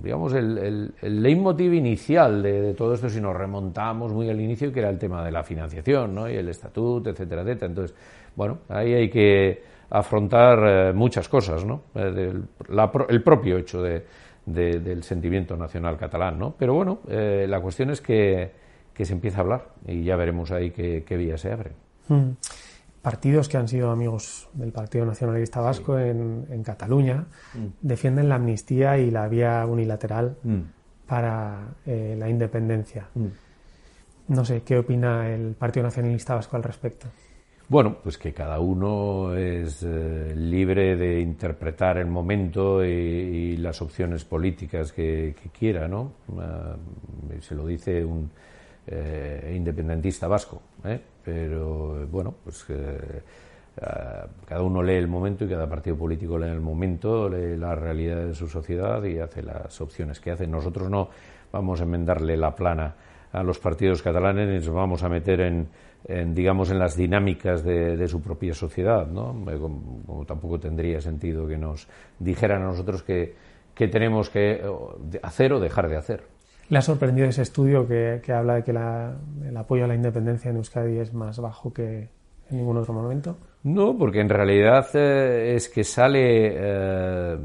digamos, 0.01 0.33
el, 0.33 0.93
el, 1.01 1.23
leitmotiv 1.23 1.73
inicial 1.73 2.43
de, 2.43 2.73
todo 2.73 2.93
esto, 2.93 3.09
si 3.09 3.19
nos 3.19 3.35
remontamos 3.35 4.13
muy 4.13 4.29
al 4.29 4.39
inicio, 4.39 4.71
que 4.71 4.79
era 4.79 4.89
el 4.89 4.99
tema 4.99 5.23
de 5.23 5.31
la 5.31 5.43
financiación, 5.43 6.13
¿no? 6.13 6.29
Y 6.29 6.35
el 6.35 6.49
estatuto, 6.49 7.09
etcétera, 7.09 7.41
etcétera. 7.41 7.67
Entonces, 7.67 7.95
bueno, 8.35 8.59
ahí 8.69 8.93
hay 8.93 9.09
que 9.09 9.63
afrontar 9.89 10.59
eh, 10.67 10.93
muchas 10.93 11.27
cosas, 11.27 11.65
¿no? 11.65 11.83
Eh, 11.95 12.33
el 13.09 13.23
propio 13.23 13.57
hecho 13.57 13.81
de, 13.81 14.03
del 14.45 15.03
sentimiento 15.03 15.55
nacional 15.55 15.97
catalán, 15.97 16.37
¿no? 16.37 16.53
Pero 16.57 16.75
bueno, 16.75 16.99
la 17.07 17.59
cuestión 17.61 17.89
es 17.89 18.01
que, 18.01 18.51
que, 18.93 19.05
se 19.05 19.13
empieza 19.13 19.39
a 19.39 19.41
hablar 19.41 19.69
y 19.87 20.03
ya 20.03 20.15
veremos 20.15 20.51
ahí 20.51 20.69
qué, 20.69 21.03
qué 21.03 21.17
vía 21.17 21.37
se 21.37 21.51
abre. 21.51 21.71
Mm 22.09 22.31
partidos 23.05 23.47
que 23.47 23.57
han 23.57 23.67
sido 23.67 23.91
amigos 23.91 24.49
del 24.53 24.71
Partido 24.71 25.05
Nacionalista 25.05 25.61
Vasco 25.61 25.99
en, 25.99 26.63
Cataluña 26.63 27.27
mm. 27.53 27.65
defienden 27.79 28.29
la 28.29 28.35
amnistía 28.35 28.97
y 28.97 29.11
la 29.11 29.27
vía 29.27 29.63
unilateral 29.67 30.37
mm. 30.41 30.61
para 31.05 31.75
eh, 31.85 32.15
la 32.17 32.27
independencia. 32.27 33.07
Mm. 33.13 33.27
No 34.29 34.43
sé, 34.43 34.63
¿qué 34.63 34.79
opina 34.79 35.29
el 35.29 35.53
Partido 35.53 35.83
Nacionalista 35.83 36.33
Vasco 36.33 36.55
al 36.55 36.63
respecto? 36.63 37.05
Bueno, 37.67 37.97
pues 38.01 38.17
que 38.17 38.33
cada 38.33 38.59
uno 38.59 39.35
es 39.35 39.83
eh, 39.83 40.33
libre 40.35 40.95
de 40.95 41.19
interpretar 41.19 41.99
el 41.99 42.07
momento 42.07 42.83
y, 42.83 43.55
las 43.57 43.83
opciones 43.83 44.25
políticas 44.25 44.91
que, 44.91 45.35
quiera, 45.57 45.87
¿no? 45.87 46.11
Ah, 46.39 46.75
se 47.39 47.53
lo 47.53 47.67
dice 47.67 48.03
un 48.03 48.31
eh, 48.87 49.53
independentista 49.55 50.27
vasco, 50.27 50.59
¿eh? 50.83 50.99
Pero 51.25 52.07
bueno, 52.07 52.35
pues 52.43 52.65
eh, 52.69 53.21
cada 54.45 54.61
uno 54.61 54.81
lee 54.81 54.93
el 54.93 55.07
momento 55.07 55.43
y 55.43 55.49
cada 55.49 55.67
partido 55.67 55.97
político 55.97 56.37
lee 56.37 56.49
el 56.49 56.61
momento, 56.61 57.27
lee 57.27 57.57
la 57.57 57.75
realidad 57.75 58.25
de 58.27 58.35
su 58.35 58.47
sociedad 58.47 59.03
y 59.03 59.19
hace 59.19 59.41
las 59.41 59.81
opciones 59.81 60.19
que 60.19 60.31
hace. 60.31 60.47
Nosotros 60.47 60.89
no 60.89 61.09
vamos 61.51 61.81
a 61.81 61.83
enmendarle 61.83 62.37
la 62.37 62.55
plana 62.55 62.95
a 63.35 63.43
los 63.43 63.59
partidos 63.59 64.01
catalanes 64.01 64.65
nos 64.65 64.73
vamos 64.73 65.03
a 65.03 65.09
meter 65.09 65.41
en, 65.41 66.33
digamos, 66.33 66.71
en 66.71 66.79
las 66.79 66.95
dinámicas 66.95 67.65
de, 67.65 68.07
su 68.07 68.21
propia 68.21 68.53
sociedad, 68.53 69.07
¿no? 69.07 69.35
Como, 69.59 70.25
tampoco 70.25 70.57
tendría 70.57 71.01
sentido 71.01 71.45
que 71.45 71.57
nos 71.57 71.85
dijeran 72.17 72.61
a 72.61 72.67
nosotros 72.67 73.03
que, 73.03 73.35
que 73.73 73.89
tenemos 73.89 74.29
que 74.29 74.61
hacer 75.21 75.51
o 75.51 75.59
dejar 75.59 75.89
de 75.89 75.97
hacer. 75.97 76.34
¿Le 76.69 76.79
ha 76.79 76.81
sorprendido 76.81 77.27
ese 77.27 77.43
estudio 77.43 77.87
que, 77.87 78.21
habla 78.33 78.55
de 78.55 78.63
que 78.63 78.71
el 78.71 79.57
apoyo 79.57 79.85
a 79.85 79.87
la 79.87 79.95
independencia 79.95 80.49
en 80.49 80.57
Euskadi 80.57 80.97
es 80.97 81.13
más 81.13 81.39
bajo 81.39 81.71
que 81.71 82.09
en 82.49 82.57
ningún 82.57 82.77
otro 82.77 82.93
momento? 82.93 83.37
No, 83.63 83.97
porque 83.97 84.19
en 84.19 84.29
realidad 84.29 84.87
eh, 84.93 85.55
es 85.55 85.69
que 85.69 85.83
sale 85.83 86.53
eh, 86.55 87.37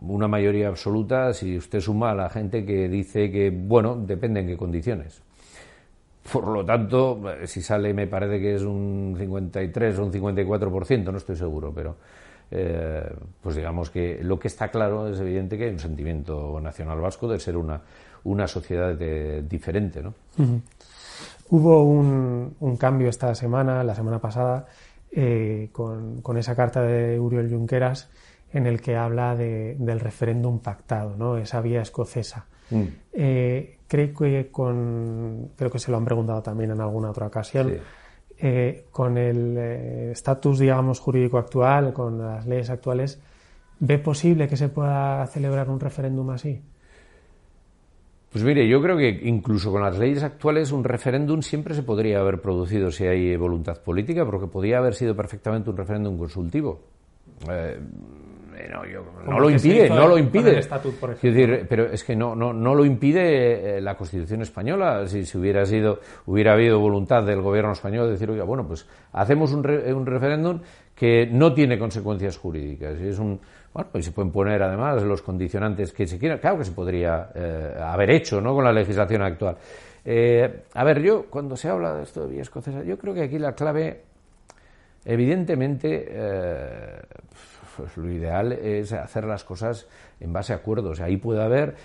una 0.00 0.28
mayoría 0.28 0.68
absoluta 0.68 1.32
si 1.32 1.56
usted 1.56 1.80
suma 1.80 2.10
a 2.12 2.14
la 2.14 2.30
gente 2.30 2.64
que 2.64 2.88
dice 2.88 3.30
que, 3.30 3.50
bueno, 3.50 3.96
depende 3.96 4.40
en 4.40 4.46
qué 4.48 4.56
condiciones. 4.56 5.22
Por 6.32 6.48
lo 6.48 6.64
tanto, 6.64 7.22
eh, 7.30 7.46
si 7.46 7.62
sale, 7.62 7.94
me 7.94 8.06
parece 8.06 8.40
que 8.40 8.54
es 8.54 8.62
un 8.62 9.14
53 9.18 9.98
o 9.98 10.04
un 10.04 10.12
54%, 10.12 11.10
no 11.10 11.16
estoy 11.18 11.36
seguro, 11.36 11.72
pero 11.74 11.96
pues 12.50 13.56
digamos 13.56 13.90
que 13.90 14.20
lo 14.22 14.38
que 14.38 14.48
está 14.48 14.68
claro 14.68 15.08
es 15.08 15.20
evidente 15.20 15.58
que 15.58 15.64
hay 15.64 15.70
un 15.70 15.78
sentimiento 15.78 16.60
nacional 16.60 17.00
vasco 17.00 17.28
de 17.28 17.38
ser 17.38 17.56
una, 17.56 17.82
una 18.24 18.46
sociedad 18.46 18.94
diferente, 19.42 20.02
¿no? 20.02 20.14
Hubo 21.50 21.82
un, 21.82 22.56
un 22.60 22.76
cambio 22.76 23.08
esta 23.08 23.34
semana, 23.34 23.82
la 23.82 23.94
semana 23.94 24.18
pasada, 24.18 24.66
eh, 25.10 25.70
con, 25.72 26.36
esa 26.36 26.54
carta 26.54 26.82
de 26.82 27.18
Uriel 27.18 27.48
Junqueras 27.48 28.10
en 28.52 28.66
el 28.66 28.80
que 28.80 28.96
habla 28.96 29.34
del 29.34 30.00
referéndum 30.00 30.58
pactado, 30.58 31.16
¿no? 31.16 31.38
esa 31.38 31.60
vía 31.60 31.80
escocesa. 31.80 32.46
Mm. 32.70 32.82
Eh, 33.14 33.78
creo 33.88 34.14
que 34.14 34.50
con, 34.50 35.52
creo 35.56 35.70
que 35.70 35.78
se 35.78 35.90
lo 35.90 35.96
han 35.96 36.04
preguntado 36.04 36.42
también 36.42 36.72
en 36.72 36.80
alguna 36.80 37.10
otra 37.10 37.26
ocasión. 37.26 37.78
Eh, 38.40 38.84
con 38.92 39.18
el 39.18 39.58
estatus, 40.12 40.60
digamos, 40.60 41.00
jurídico 41.00 41.38
actual, 41.38 41.92
con 41.92 42.18
las 42.18 42.46
leyes 42.46 42.70
actuales, 42.70 43.20
¿ve 43.80 43.98
posible 43.98 44.46
que 44.46 44.56
se 44.56 44.68
pueda 44.68 45.26
celebrar 45.26 45.68
un 45.68 45.80
referéndum 45.80 46.30
así? 46.30 46.60
Pues 48.30 48.44
mire, 48.44 48.68
yo 48.68 48.82
creo 48.82 48.96
que 48.96 49.08
incluso 49.24 49.72
con 49.72 49.82
las 49.82 49.98
leyes 49.98 50.22
actuales 50.22 50.70
un 50.70 50.84
referéndum 50.84 51.40
siempre 51.40 51.74
se 51.74 51.82
podría 51.82 52.20
haber 52.20 52.40
producido 52.40 52.90
si 52.90 53.06
hay 53.06 53.34
voluntad 53.36 53.78
política, 53.78 54.24
porque 54.26 54.46
podría 54.46 54.78
haber 54.78 54.94
sido 54.94 55.16
perfectamente 55.16 55.70
un 55.70 55.76
referéndum 55.76 56.18
consultivo. 56.18 56.78
Eh, 57.50 57.80
no, 59.26 59.38
lo 59.38 59.50
impide, 59.50 59.88
no 59.88 60.08
lo 60.08 60.18
impide. 60.18 60.60
decir, 61.22 61.66
pero 61.68 61.86
es 61.86 62.02
que 62.04 62.16
no, 62.16 62.34
no, 62.34 62.52
no 62.52 62.74
lo 62.74 62.84
impide 62.84 63.76
eh, 63.76 63.80
la 63.80 63.96
Constitución 63.96 64.42
española. 64.42 65.06
Si, 65.06 65.24
si, 65.24 65.38
hubiera 65.38 65.64
sido, 65.64 66.00
hubiera 66.26 66.54
habido 66.54 66.78
voluntad 66.78 67.22
del 67.24 67.42
gobierno 67.42 67.72
español 67.72 68.06
de 68.06 68.12
decir, 68.12 68.30
oiga, 68.30 68.44
bueno, 68.44 68.66
pues 68.66 68.86
hacemos 69.12 69.52
un, 69.52 69.66
un 69.68 70.06
referéndum 70.06 70.60
que 70.94 71.26
no 71.26 71.54
tiene 71.54 71.78
consecuencias 71.78 72.36
jurídicas. 72.36 72.98
Y 73.00 73.08
es 73.08 73.18
un, 73.18 73.40
bueno, 73.72 73.90
y 73.94 74.02
se 74.02 74.12
pueden 74.12 74.32
poner 74.32 74.62
además 74.62 75.02
los 75.02 75.22
condicionantes 75.22 75.92
que 75.92 76.06
se 76.06 76.18
quieran. 76.18 76.38
Claro 76.38 76.58
que 76.58 76.64
se 76.64 76.72
podría 76.72 77.30
eh, 77.34 77.74
haber 77.80 78.10
hecho 78.10 78.40
¿no? 78.40 78.54
con 78.54 78.64
la 78.64 78.72
legislación 78.72 79.22
actual. 79.22 79.56
Eh, 80.04 80.64
a 80.74 80.84
ver, 80.84 81.02
yo, 81.02 81.26
cuando 81.28 81.56
se 81.56 81.68
habla 81.68 81.94
de 81.94 82.02
esto 82.02 82.26
de 82.26 82.32
vía 82.32 82.42
escocesa, 82.42 82.82
yo 82.82 82.98
creo 82.98 83.14
que 83.14 83.22
aquí 83.22 83.38
la 83.38 83.52
clave, 83.52 84.02
evidentemente, 85.04 86.06
eh, 86.08 87.00
pues 87.78 87.96
lo 87.96 88.10
ideal 88.10 88.52
es 88.52 88.92
hacer 88.92 89.24
las 89.24 89.44
cosas 89.44 89.86
en 90.20 90.32
base 90.34 90.52
a 90.52 90.56
acuerdos. 90.56 91.00
Ahí 91.00 91.16
puede 91.16 91.42
haber 91.42 91.76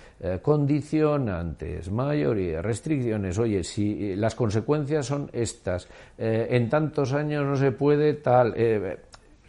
condicionantes, 0.41 1.89
mayoría, 1.89 2.61
restricciones. 2.61 3.39
Oye, 3.39 3.63
si 3.63 4.15
las 4.17 4.35
consecuencias 4.35 5.05
son 5.05 5.29
estas, 5.31 5.87
en 6.17 6.69
tantos 6.69 7.13
años 7.13 7.45
no 7.45 7.55
se 7.55 7.71
puede 7.71 8.15
tal 8.15 8.53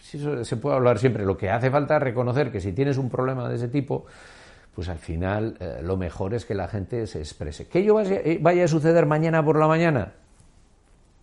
se 0.04 0.56
puede 0.56 0.76
hablar 0.76 0.98
siempre. 0.98 1.24
Lo 1.24 1.36
que 1.36 1.50
hace 1.50 1.70
falta 1.70 1.96
es 1.96 2.02
reconocer 2.02 2.52
que 2.52 2.60
si 2.60 2.72
tienes 2.72 2.98
un 2.98 3.08
problema 3.08 3.48
de 3.48 3.56
ese 3.56 3.68
tipo, 3.68 4.04
pues 4.74 4.88
al 4.88 4.98
final 4.98 5.56
eh, 5.60 5.80
lo 5.82 5.96
mejor 5.96 6.34
es 6.34 6.44
que 6.44 6.54
la 6.54 6.68
gente 6.68 7.06
se 7.06 7.20
exprese. 7.20 7.66
¿Que 7.68 7.80
ello 7.80 8.00
eh, 8.00 8.38
vaya, 8.40 8.64
a 8.64 8.68
suceder 8.68 9.06
mañana 9.06 9.44
por 9.44 9.58
la 9.58 9.66
mañana? 9.66 10.12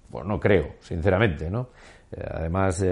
Pues 0.09 0.25
no 0.25 0.39
creo, 0.39 0.75
sinceramente, 0.81 1.49
¿no? 1.49 1.69
Eh, 2.11 2.23
además, 2.29 2.83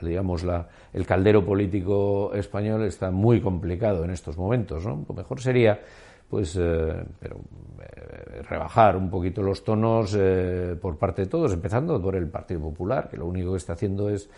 digamos, 0.00 0.44
la, 0.44 0.68
el 0.92 1.06
caldero 1.06 1.44
político 1.44 2.32
español 2.34 2.84
está 2.84 3.10
muy 3.10 3.40
complicado 3.40 4.04
en 4.04 4.10
estos 4.10 4.36
momentos, 4.36 4.84
¿no? 4.84 5.04
Lo 5.08 5.14
mejor 5.14 5.40
sería, 5.40 5.80
pues, 6.28 6.54
pero, 7.18 7.40
rebajar 8.48 8.96
un 8.96 9.10
poquito 9.10 9.42
los 9.42 9.64
tonos 9.64 10.16
por 10.80 10.98
parte 10.98 11.22
de 11.22 11.28
todos, 11.28 11.52
empezando 11.52 12.00
por 12.00 12.16
el 12.16 12.28
Partido 12.28 12.60
Popular, 12.60 13.08
que 13.08 13.16
lo 13.16 13.26
único 13.26 13.52
que 13.52 13.58
está 13.58 13.72
haciendo 13.74 14.08
es 14.10 14.28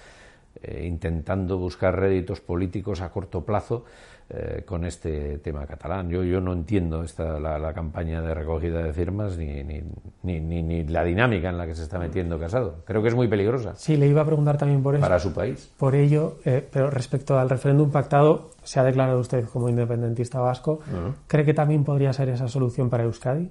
eh, 0.61 0.85
intentando 0.87 1.57
buscar 1.57 1.99
réditos 1.99 2.41
políticos 2.41 3.01
a 3.01 3.11
corto 3.11 3.43
plazo 3.43 3.85
eh, 4.29 4.63
con 4.65 4.85
este 4.85 5.39
tema 5.39 5.67
catalán. 5.67 6.09
Yo, 6.09 6.23
yo 6.23 6.41
no 6.41 6.53
entiendo 6.53 7.03
esta, 7.03 7.39
la, 7.39 7.73
campaña 7.73 8.23
de 8.23 8.35
recogida 8.35 8.83
de 8.83 8.93
firmas 8.93 9.37
ni, 9.37 9.63
ni, 9.63 9.83
ni, 10.23 10.63
ni, 10.63 10.85
la 10.85 11.05
dinámica 11.05 11.49
en 11.51 11.59
la 11.59 11.67
que 11.67 11.75
se 11.75 11.83
está 11.83 11.99
metiendo 11.99 12.39
Casado. 12.39 12.83
Creo 12.85 13.03
que 13.03 13.09
es 13.09 13.15
muy 13.15 13.29
peligrosa. 13.29 13.75
Sí, 13.77 13.97
le 13.97 14.07
iba 14.07 14.23
a 14.23 14.25
preguntar 14.25 14.57
también 14.57 14.83
por 14.83 14.95
eso. 14.95 15.03
Para 15.03 15.19
su 15.19 15.33
país. 15.33 15.71
Por 15.77 15.95
ello, 15.95 16.39
eh, 16.45 16.67
pero 16.71 16.91
respecto 16.91 17.39
al 17.39 17.51
referéndum 17.51 17.91
pactado, 17.91 18.51
se 18.63 18.81
ha 18.81 18.85
declarado 18.85 19.19
usted 19.21 19.45
como 19.47 19.69
independentista 19.69 20.41
vasco. 20.41 20.81
¿Cree 21.27 21.45
que 21.45 21.55
también 21.55 21.85
podría 21.85 22.13
ser 22.13 22.29
esa 22.29 22.49
solución 22.49 22.89
para 22.91 23.05
Euskadi? 23.05 23.51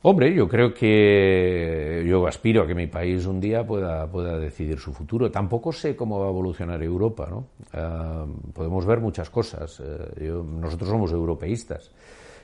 Hombre, 0.00 0.32
yo 0.32 0.46
creo 0.46 0.72
que 0.72 2.04
yo 2.06 2.24
aspiro 2.28 2.62
a 2.62 2.66
que 2.68 2.74
mi 2.74 2.86
país 2.86 3.26
un 3.26 3.40
día 3.40 3.66
pueda, 3.66 4.06
pueda 4.06 4.38
decidir 4.38 4.78
su 4.78 4.92
futuro. 4.92 5.28
Tampoco 5.28 5.72
sé 5.72 5.96
cómo 5.96 6.20
va 6.20 6.26
a 6.26 6.30
evolucionar 6.30 6.80
Europa, 6.84 7.26
¿no? 7.28 7.46
Ah, 7.72 8.24
podemos 8.54 8.86
ver 8.86 9.00
muchas 9.00 9.28
cosas. 9.28 9.80
Eh, 9.80 10.30
nosotros 10.30 10.88
somos 10.88 11.10
europeístas 11.10 11.90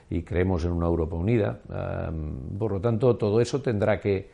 y 0.09 0.21
creemos 0.23 0.65
en 0.65 0.73
una 0.73 0.87
Europa 0.87 1.15
unida. 1.15 1.59
Ah, 1.69 2.11
por 2.59 2.73
lo 2.73 2.81
tanto, 2.81 3.15
todo 3.15 3.39
eso 3.39 3.61
tendrá 3.61 4.01
que, 4.01 4.29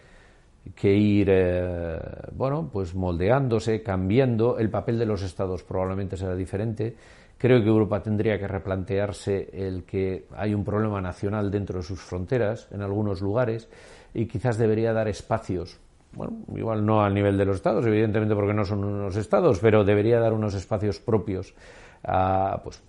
que 0.73 0.91
ir, 0.91 1.27
eh, 1.29 1.99
bueno, 2.35 2.71
pues 2.73 2.95
moldeándose, 2.95 3.83
cambiando. 3.83 4.57
El 4.57 4.71
papel 4.71 4.97
de 4.97 5.05
los 5.05 5.21
Estados 5.21 5.61
probablemente 5.63 6.17
será 6.17 6.35
diferente 6.35 6.95
Creo 7.41 7.59
que 7.59 7.69
Europa 7.69 8.03
tendría 8.03 8.37
que 8.37 8.47
replantearse 8.47 9.49
el 9.51 9.83
que 9.83 10.27
hay 10.35 10.53
un 10.53 10.63
problema 10.63 11.01
nacional 11.01 11.49
dentro 11.49 11.79
de 11.79 11.83
sus 11.83 11.99
fronteras 11.99 12.67
en 12.69 12.83
algunos 12.83 13.19
lugares 13.19 13.67
y 14.13 14.27
quizás 14.27 14.59
debería 14.59 14.93
dar 14.93 15.07
espacios 15.07 15.79
bueno, 16.13 16.33
igual 16.55 16.85
no 16.85 17.03
al 17.03 17.15
nivel 17.15 17.39
de 17.39 17.45
los 17.45 17.55
estados, 17.55 17.83
evidentemente 17.87 18.35
porque 18.35 18.53
no 18.53 18.63
son 18.63 18.83
unos 18.83 19.15
estados, 19.15 19.57
pero 19.59 19.83
debería 19.83 20.19
dar 20.19 20.33
unos 20.33 20.53
espacios 20.53 20.99
propios 20.99 21.55
a, 22.03 22.61
pues, 22.63 22.83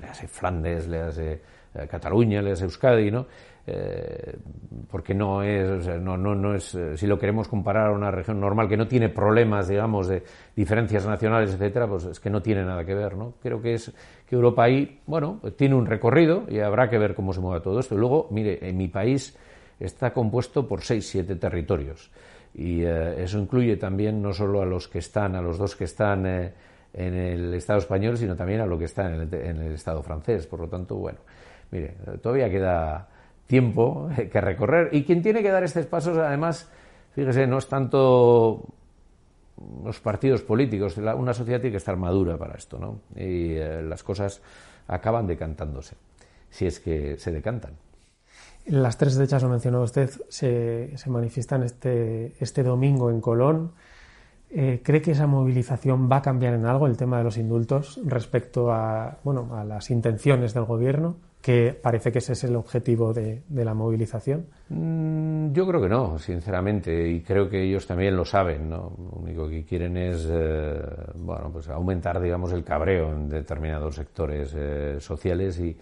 le 0.00 0.06
hace 0.06 0.26
Flandes, 0.26 0.88
le 0.88 1.00
hace 1.00 1.42
eh, 1.74 1.86
Cataluña, 1.86 2.40
le 2.40 2.52
hace 2.52 2.64
Euskadi, 2.64 3.10
¿no? 3.10 3.26
Eh, 3.64 4.36
porque 4.90 5.14
no 5.14 5.42
es, 5.42 5.86
no, 6.00 6.16
no, 6.16 6.34
no 6.34 6.54
es, 6.54 6.74
eh, 6.74 6.96
si 6.96 7.06
lo 7.06 7.16
queremos 7.16 7.46
comparar 7.46 7.88
a 7.88 7.92
una 7.92 8.10
región 8.10 8.40
normal 8.40 8.68
que 8.68 8.76
no 8.76 8.88
tiene 8.88 9.08
problemas, 9.08 9.68
digamos, 9.68 10.08
de 10.08 10.24
diferencias 10.56 11.06
nacionales, 11.06 11.54
etcétera, 11.54 11.86
pues 11.86 12.04
es 12.06 12.18
que 12.18 12.28
no 12.28 12.42
tiene 12.42 12.64
nada 12.64 12.84
que 12.84 12.94
ver, 12.94 13.16
¿no? 13.16 13.34
Creo 13.40 13.62
que 13.62 13.74
es 13.74 13.92
que 14.26 14.34
Europa 14.34 14.64
ahí, 14.64 15.00
bueno, 15.06 15.40
tiene 15.56 15.76
un 15.76 15.86
recorrido 15.86 16.44
y 16.48 16.58
habrá 16.58 16.90
que 16.90 16.98
ver 16.98 17.14
cómo 17.14 17.32
se 17.32 17.40
mueve 17.40 17.60
todo 17.60 17.78
esto. 17.78 17.94
Y 17.94 17.98
luego, 17.98 18.26
mire, 18.30 18.58
en 18.68 18.76
mi 18.76 18.88
país 18.88 19.38
está 19.78 20.12
compuesto 20.12 20.66
por 20.66 20.82
seis, 20.82 21.08
siete 21.08 21.36
territorios 21.36 22.10
y 22.54 22.82
eh, 22.82 23.22
eso 23.22 23.38
incluye 23.38 23.76
también 23.76 24.20
no 24.20 24.32
solo 24.32 24.60
a 24.60 24.66
los 24.66 24.88
que 24.88 24.98
están, 24.98 25.36
a 25.36 25.40
los 25.40 25.56
dos 25.56 25.76
que 25.76 25.84
están 25.84 26.26
en 26.26 27.14
el 27.14 27.54
Estado 27.54 27.78
español, 27.78 28.18
sino 28.18 28.34
también 28.36 28.60
a 28.60 28.66
lo 28.66 28.76
que 28.76 28.84
está 28.84 29.06
en 29.06 29.20
el, 29.22 29.34
en 29.34 29.56
el 29.62 29.72
Estado 29.72 30.02
francés. 30.02 30.46
Por 30.46 30.60
lo 30.60 30.68
tanto, 30.68 30.96
bueno, 30.96 31.20
mire, 31.70 31.94
todavía 32.20 32.50
queda 32.50 33.08
tiempo 33.46 34.08
que 34.30 34.40
recorrer. 34.40 34.88
Y 34.92 35.04
quien 35.04 35.22
tiene 35.22 35.42
que 35.42 35.50
dar 35.50 35.64
estos 35.64 35.86
pasos, 35.86 36.16
además, 36.18 36.70
fíjese, 37.14 37.46
no 37.46 37.58
es 37.58 37.68
tanto 37.68 38.62
los 39.84 40.00
partidos 40.00 40.42
políticos, 40.42 40.96
una 40.96 41.34
sociedad 41.34 41.60
tiene 41.60 41.72
que 41.72 41.78
estar 41.78 41.96
madura 41.96 42.36
para 42.36 42.54
esto, 42.54 42.78
¿no? 42.78 43.00
Y 43.14 43.54
eh, 43.54 43.82
las 43.82 44.02
cosas 44.02 44.40
acaban 44.88 45.26
decantándose, 45.26 45.96
si 46.50 46.66
es 46.66 46.80
que 46.80 47.16
se 47.18 47.32
decantan. 47.32 47.72
Las 48.66 48.96
tres 48.96 49.16
fechas, 49.18 49.42
lo 49.42 49.48
mencionó 49.48 49.82
usted, 49.82 50.10
se, 50.28 50.96
se 50.96 51.10
manifiestan 51.10 51.62
este, 51.62 52.34
este 52.38 52.62
domingo 52.62 53.10
en 53.10 53.20
Colón. 53.20 53.72
Eh, 54.54 54.80
¿Cree 54.82 55.00
que 55.00 55.12
esa 55.12 55.26
movilización 55.26 56.10
va 56.10 56.18
a 56.18 56.22
cambiar 56.22 56.54
en 56.54 56.66
algo 56.66 56.86
el 56.86 56.96
tema 56.96 57.18
de 57.18 57.24
los 57.24 57.38
indultos 57.38 58.00
respecto 58.04 58.70
a, 58.70 59.18
bueno, 59.24 59.56
a 59.56 59.64
las 59.64 59.90
intenciones 59.90 60.52
del 60.52 60.64
gobierno? 60.64 61.16
que 61.42 61.76
parece 61.82 62.12
que 62.12 62.20
ese 62.20 62.34
es 62.34 62.44
el 62.44 62.54
objetivo 62.54 63.12
de, 63.12 63.42
la 63.50 63.74
movilización? 63.74 64.46
Mm, 64.68 65.52
yo 65.52 65.66
creo 65.66 65.82
que 65.82 65.88
no, 65.88 66.16
sinceramente, 66.16 67.08
y 67.08 67.20
creo 67.20 67.50
que 67.50 67.60
ellos 67.60 67.84
también 67.84 68.16
lo 68.16 68.24
saben, 68.24 68.70
¿no? 68.70 68.92
Lo 68.96 69.18
único 69.18 69.48
que 69.48 69.64
quieren 69.64 69.96
es, 69.96 70.28
eh, 70.30 70.80
bueno, 71.16 71.50
pues 71.52 71.68
aumentar, 71.68 72.20
digamos, 72.20 72.52
el 72.52 72.62
cabreo 72.62 73.12
en 73.12 73.28
determinados 73.28 73.96
sectores 73.96 74.54
eh, 74.56 74.96
sociales 75.00 75.58
y 75.58 75.76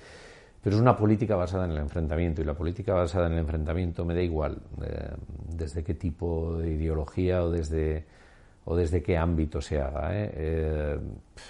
pero 0.63 0.77
es 0.77 0.83
una 0.83 0.95
política 0.95 1.37
basada 1.37 1.65
en 1.65 1.71
el 1.71 1.79
enfrentamiento 1.79 2.43
y 2.43 2.45
la 2.45 2.53
política 2.53 2.93
basada 2.93 3.29
en 3.29 3.33
el 3.33 3.39
enfrentamiento 3.39 4.05
me 4.05 4.15
da 4.15 4.21
igual 4.21 4.59
eh, 4.83 5.09
desde 5.57 5.83
qué 5.83 5.95
tipo 5.95 6.59
de 6.59 6.73
ideología 6.73 7.43
o 7.43 7.51
desde 7.51 8.05
o 8.71 8.77
desde 8.77 9.03
qué 9.03 9.19
ámbito 9.19 9.61
se 9.61 9.81
haga. 9.81 10.13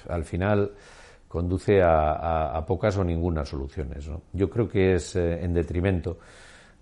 al 0.09 0.25
final 0.25 0.73
conduce 1.29 1.83
a, 1.83 2.65
pocas 2.67 2.97
o 2.97 3.05
ninguna 3.05 3.45
soluciones. 3.45 4.09
Yo 4.33 4.49
creo 4.49 4.67
que 4.67 4.95
es 4.95 5.15
eh, 5.17 5.45
en 5.45 5.53
detrimento 5.53 6.19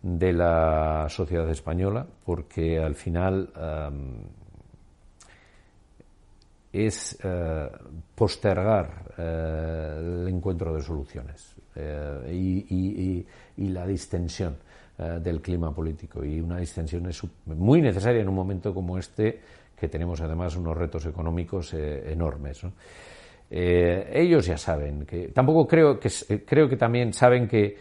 de 0.01 0.33
la 0.33 1.07
sociedad 1.09 1.51
española 1.51 2.07
porque 2.25 2.79
al 2.79 2.95
final 2.95 3.51
es 6.73 7.19
eh, 7.23 7.69
postergar 8.15 9.13
eh, 9.19 9.97
el 9.99 10.29
encuentro 10.29 10.73
de 10.73 10.83
soluciones 10.83 11.57
y, 12.31 13.27
la 13.57 13.87
distensión 13.87 14.57
del 14.97 15.43
clima 15.43 15.75
político. 15.75 16.25
Y 16.25 16.41
una 16.41 16.59
distensión 16.59 17.07
es 17.07 17.23
muy 17.45 17.83
necesaria 17.83 18.23
en 18.23 18.29
un 18.29 18.35
momento 18.35 18.73
como 18.73 18.99
este, 18.99 19.41
que 19.79 19.89
tenemos 19.89 20.21
además 20.21 20.57
unos 20.57 20.77
retos 20.77 21.07
económicos 21.07 21.75
enormes. 21.75 22.63
ellos 23.51 24.47
ya 24.47 24.59
saben 24.59 25.07
que 25.07 25.29
tampoco 25.29 25.67
creo 25.67 25.99
que 25.99 26.11
creo 26.45 26.69
que 26.69 26.77
también 26.77 27.13
saben 27.13 27.47
que 27.47 27.77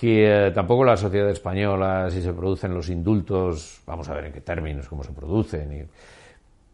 que 0.00 0.52
tampoco 0.54 0.84
la 0.84 0.96
sociedad 0.96 1.30
española, 1.30 2.08
si 2.10 2.22
se 2.22 2.32
producen 2.32 2.72
los 2.72 2.88
indultos, 2.88 3.80
vamos 3.86 4.08
a 4.08 4.14
ver 4.14 4.26
en 4.26 4.32
qué 4.32 4.42
términos, 4.42 4.88
cómo 4.88 5.02
se 5.02 5.12
producen, 5.12 5.72
y, 5.72 5.84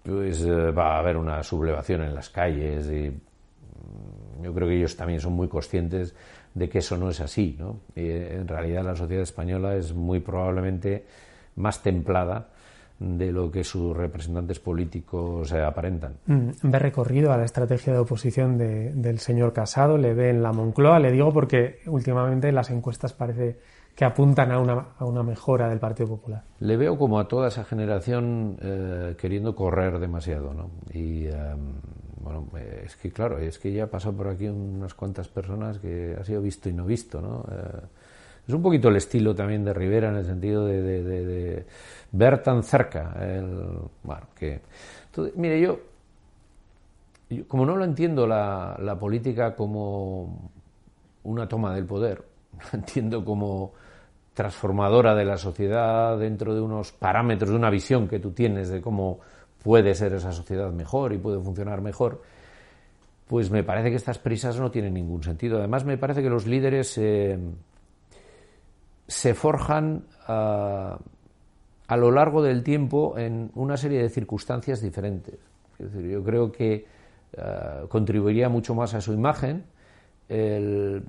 pues 0.05 0.45
eh, 0.45 0.71
va 0.71 0.97
a 0.97 0.99
haber 0.99 1.17
una 1.17 1.43
sublevación 1.43 2.03
en 2.03 2.15
las 2.15 2.29
calles 2.29 2.87
mm, 2.89 4.43
yo 4.43 4.53
creo 4.53 4.69
que 4.69 4.77
ellos 4.77 4.95
también 4.97 5.21
son 5.21 5.33
muy 5.33 5.49
conscientes 5.49 6.15
de 6.53 6.69
que 6.69 6.79
eso 6.79 6.99
no 6.99 7.09
es 7.09 7.21
así. 7.21 7.59
Eh, 7.97 8.37
en 8.39 8.47
realidad 8.47 8.85
la 8.85 8.95
sociedad 8.95 9.23
española 9.23 9.75
es 9.75 9.95
muy 9.95 10.21
probablemente 10.21 11.07
más 11.57 11.83
templada 11.83 12.49
de 12.99 13.33
lo 13.33 13.51
que 13.51 13.65
sus 13.65 13.97
representantes 13.97 14.61
políticos 14.61 15.49
se 15.49 15.61
aparentan. 15.61 16.15
Mm, 16.27 16.51
ve 16.63 16.79
recorrido 16.79 17.33
a 17.33 17.37
la 17.37 17.45
estrategia 17.45 17.93
de 17.93 17.99
oposición 17.99 18.57
del 18.57 19.19
señor 19.19 19.53
Casado, 19.53 19.99
le 19.99 20.15
ve 20.15 20.31
en 20.31 20.43
la 20.43 20.53
Moncloa, 20.53 20.99
le 20.99 21.11
digo 21.11 21.33
porque 21.33 21.81
últimamente 21.87 22.53
las 22.53 22.71
encuestas 22.71 23.13
parece 23.13 23.59
que 23.95 24.05
apuntan 24.05 24.51
a 24.51 24.59
una, 24.59 24.89
a 24.99 25.05
una 25.05 25.23
mejora 25.23 25.69
del 25.69 25.79
Partido 25.79 26.09
Popular. 26.09 26.43
Le 26.61 26.77
veo 26.77 26.99
como 26.99 27.21
a 27.21 27.29
toda 27.29 27.49
esa 27.49 27.65
generación 27.65 28.57
eh, 28.61 29.15
queriendo 29.19 29.55
correr 29.55 29.99
demasiado, 29.99 30.53
¿no? 30.53 30.71
Y 30.93 31.27
em, 31.27 31.81
bueno, 32.21 32.49
es 32.85 32.97
que 32.97 33.13
claro, 33.13 33.39
es 33.39 33.59
que 33.59 33.73
ya 33.73 33.85
ha 33.85 33.91
pasado 33.91 34.17
por 34.17 34.29
aquí 34.29 34.49
unas 34.49 34.95
cuantas 34.95 35.29
personas 35.29 35.79
que 35.79 36.17
ha 36.19 36.25
sido 36.25 36.43
visto 36.43 36.69
y 36.69 36.73
no 36.73 36.85
visto, 36.85 37.21
¿no? 37.21 37.45
Eh, 37.53 37.81
es 38.47 38.55
un 38.55 38.63
poquito 38.63 38.89
el 38.89 38.97
estilo 38.97 39.35
también 39.35 39.65
de 39.65 39.73
Rivera 39.73 40.11
en 40.11 40.17
el 40.17 40.25
sentido 40.25 40.67
de, 40.67 41.65
ver 42.13 42.43
tan 42.43 42.63
cerca 42.63 43.17
el, 43.21 43.79
bueno, 44.03 44.27
que 44.35 44.61
mire 45.37 45.61
yo, 45.61 45.79
como 47.49 47.65
no 47.65 47.77
lo 47.77 47.85
entiendo 47.85 48.27
la, 48.27 48.77
la 48.81 48.99
política 48.99 49.55
como 49.55 50.51
una 51.25 51.49
toma 51.49 51.75
del 51.75 51.87
poder, 51.87 52.23
lo 52.73 52.79
entiendo 52.79 53.25
como 53.25 53.73
transformadora 54.35 55.15
de 55.15 55.25
la 55.25 55.39
sociedad 55.39 56.19
dentro 56.19 56.55
de 56.55 56.61
unos 56.61 56.93
parámetros, 56.93 57.51
de 57.51 57.57
una 57.57 57.71
visión 57.71 58.09
que 58.09 58.19
tú 58.19 58.33
tienes 58.33 58.69
de 58.69 58.81
cómo 58.81 59.21
puede 59.63 59.95
ser 59.95 60.13
esa 60.13 60.33
sociedad 60.33 60.71
mejor 60.73 61.13
y 61.13 61.19
puede 61.19 61.41
funcionar 61.41 61.81
mejor, 61.81 62.21
pues 63.27 63.51
me 63.51 63.63
parece 63.63 63.91
que 63.91 63.97
estas 63.97 64.19
prisas 64.19 64.59
no 64.61 64.71
tienen 64.71 64.93
ningún 64.93 65.23
sentido. 65.23 65.59
Además, 65.59 65.85
me 65.85 65.97
parece 65.97 66.23
que 66.23 66.29
los 66.29 66.47
líderes 66.47 66.99
eh, 66.99 67.39
se 69.07 69.35
forjan 69.35 70.05
ah, 70.27 70.99
a 71.87 71.97
lo 71.97 72.11
largo 72.11 72.43
del 72.43 72.63
tiempo 72.63 73.19
en 73.19 73.51
una 73.55 73.77
serie 73.77 74.03
de 74.03 74.09
circunstancias 74.09 74.81
diferentes. 74.81 75.39
Yo 75.79 76.23
creo 76.23 76.53
que 76.53 76.87
ah, 77.39 77.83
contribuiría 77.89 78.49
mucho 78.49 78.75
más 78.75 78.95
a 78.95 79.01
su 79.01 79.13
imagen 79.13 79.65
el 80.29 81.03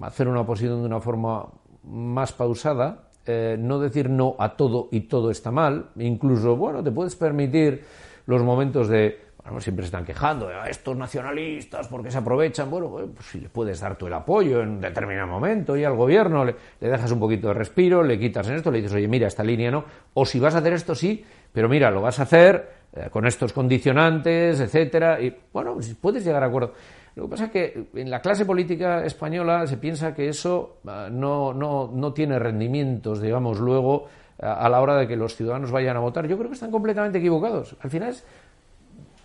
hacer 0.00 0.28
una 0.28 0.42
oposición 0.42 0.80
de 0.80 0.86
una 0.86 1.00
forma 1.00 1.46
más 1.84 2.32
pausada, 2.32 3.08
eh, 3.26 3.56
no 3.58 3.78
decir 3.78 4.08
no 4.08 4.36
a 4.38 4.56
todo 4.56 4.88
y 4.92 5.00
todo 5.00 5.30
está 5.30 5.50
mal, 5.50 5.90
incluso, 5.96 6.56
bueno, 6.56 6.82
te 6.82 6.90
puedes 6.90 7.16
permitir 7.16 7.84
los 8.26 8.42
momentos 8.42 8.88
de, 8.88 9.27
siempre 9.60 9.82
se 9.82 9.86
están 9.86 10.04
quejando 10.04 10.48
a 10.48 10.68
estos 10.68 10.96
nacionalistas 10.96 11.88
porque 11.88 12.10
se 12.10 12.18
aprovechan, 12.18 12.70
bueno, 12.70 13.00
eh, 13.00 13.06
pues 13.14 13.26
si 13.26 13.40
le 13.40 13.48
puedes 13.48 13.80
dar 13.80 13.96
tú 13.96 14.06
el 14.06 14.12
apoyo 14.12 14.62
en 14.62 14.80
determinado 14.80 15.26
momento 15.26 15.76
y 15.76 15.84
al 15.84 15.96
gobierno 15.96 16.44
le, 16.44 16.54
dejas 16.80 17.10
un 17.10 17.20
poquito 17.20 17.48
de 17.48 17.54
respiro, 17.54 18.02
le 18.02 18.18
quitas 18.18 18.48
en 18.48 18.56
esto, 18.56 18.70
le 18.70 18.78
dices, 18.78 18.94
oye, 18.94 19.08
mira, 19.08 19.26
esta 19.26 19.42
línea 19.42 19.70
no, 19.70 19.84
o 20.14 20.24
si 20.24 20.38
vas 20.38 20.54
a 20.54 20.58
hacer 20.58 20.72
esto 20.72 20.94
sí, 20.94 21.24
pero 21.52 21.68
mira, 21.68 21.90
lo 21.90 22.00
vas 22.02 22.20
a 22.20 22.22
hacer 22.22 22.68
eh, 22.92 23.08
con 23.10 23.26
estos 23.26 23.52
condicionantes, 23.52 24.60
etcétera, 24.60 25.20
y 25.20 25.34
bueno, 25.52 25.74
pues 25.74 25.94
puedes 25.94 26.24
llegar 26.24 26.42
a 26.42 26.46
acuerdo. 26.46 26.74
Lo 27.16 27.24
que 27.24 27.30
pasa 27.30 27.44
es 27.46 27.50
que 27.50 27.88
en 27.94 28.10
la 28.10 28.20
clase 28.20 28.44
política 28.44 29.04
española 29.04 29.66
se 29.66 29.76
piensa 29.76 30.14
que 30.14 30.28
eso 30.28 30.78
ah, 30.86 31.08
no, 31.10 31.52
no, 31.52 31.90
no 31.92 32.12
tiene 32.12 32.38
rendimientos, 32.38 33.20
digamos, 33.20 33.58
luego 33.58 34.06
a 34.40 34.68
la 34.68 34.80
hora 34.80 34.96
de 34.96 35.08
que 35.08 35.16
los 35.16 35.34
ciudadanos 35.34 35.70
vayan 35.70 35.96
a 35.96 36.00
votar. 36.00 36.26
Yo 36.26 36.36
creo 36.36 36.48
que 36.48 36.54
están 36.54 36.70
completamente 36.70 37.18
equivocados. 37.18 37.76
Al 37.80 37.90
final 37.90 38.14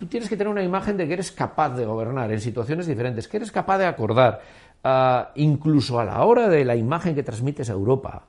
tienes 0.06 0.28
que 0.28 0.36
tener 0.36 0.50
una 0.50 0.62
imagen 0.62 0.96
de 0.96 1.06
que 1.06 1.14
eres 1.14 1.32
capaz 1.32 1.70
de 1.70 1.84
gobernar 1.84 2.30
en 2.32 2.40
situaciones 2.40 2.86
diferentes, 2.86 3.28
que 3.28 3.36
eres 3.36 3.52
capaz 3.52 3.78
de 3.78 3.86
acordar, 3.86 4.40
ah, 4.82 5.30
incluso 5.36 5.98
a 5.98 6.04
la 6.04 6.24
hora 6.24 6.48
de 6.48 6.64
la 6.64 6.76
imagen 6.76 7.14
que 7.14 7.22
transmites 7.22 7.70
a 7.70 7.72
Europa. 7.72 8.24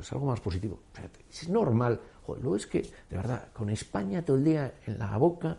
es 0.00 0.12
algo 0.12 0.26
más 0.26 0.40
positivo. 0.40 0.80
Es 1.30 1.48
normal. 1.48 2.00
Joder, 2.26 2.56
es 2.56 2.66
que, 2.66 2.82
de 2.82 3.16
verdad, 3.16 3.48
con 3.52 3.68
España 3.70 4.24
todo 4.24 4.36
el 4.36 4.44
día 4.44 4.72
en 4.86 4.98
la 4.98 5.16
boca 5.16 5.56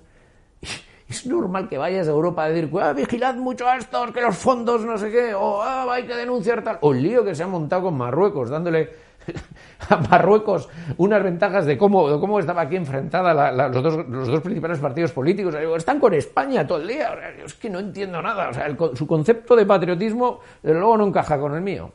es 1.10 1.26
normal 1.26 1.68
que 1.68 1.78
vayas 1.78 2.08
a 2.08 2.12
Europa 2.12 2.46
a 2.46 2.50
decir, 2.50 2.70
ah, 2.82 2.94
vigilad 2.94 3.36
mucho 3.36 3.68
a 3.68 3.78
estos, 3.78 4.12
que 4.12 4.22
los 4.22 4.36
fondos 4.38 4.86
no 4.86 4.98
sé 4.98 5.12
qué, 5.12 5.34
o 5.34 5.62
ah, 5.62 5.86
hay 5.92 6.06
que 6.06 6.16
denunciar 6.16 6.64
tal. 6.64 6.78
O 6.82 6.94
el 6.94 7.04
lío 7.04 7.24
que 7.24 7.36
se 7.36 7.44
ha 7.44 7.48
montado 7.48 7.84
con 7.84 7.98
Marruecos, 7.98 8.50
dándole 8.50 8.90
a 9.90 9.98
Marruecos 9.98 10.70
unas 10.98 11.24
ventajas 11.24 11.66
de 11.66 11.78
cómo, 11.78 12.20
cómo 12.20 12.40
estaba 12.40 12.62
aquí 12.62 12.76
enfrentada 12.76 13.34
los, 13.70 13.84
dos, 13.84 14.08
los, 14.08 14.28
dos, 14.28 14.42
principales 14.42 14.80
partidos 14.80 15.12
políticos. 15.12 15.56
Están 15.78 16.00
con 16.00 16.14
España 16.14 16.66
todo 16.66 16.80
el 16.82 16.88
día. 16.88 17.14
es 17.44 17.54
que 17.56 17.70
no 17.70 17.80
entiendo 17.80 18.22
nada. 18.22 18.50
O 18.50 18.54
sea, 18.54 18.68
su 18.94 19.08
concepto 19.08 19.56
de 19.56 19.66
patriotismo, 19.66 20.40
desde 20.62 20.80
luego, 20.80 20.98
no 20.98 21.08
encaja 21.08 21.40
con 21.40 21.56
el 21.56 21.62
mío. 21.62 21.92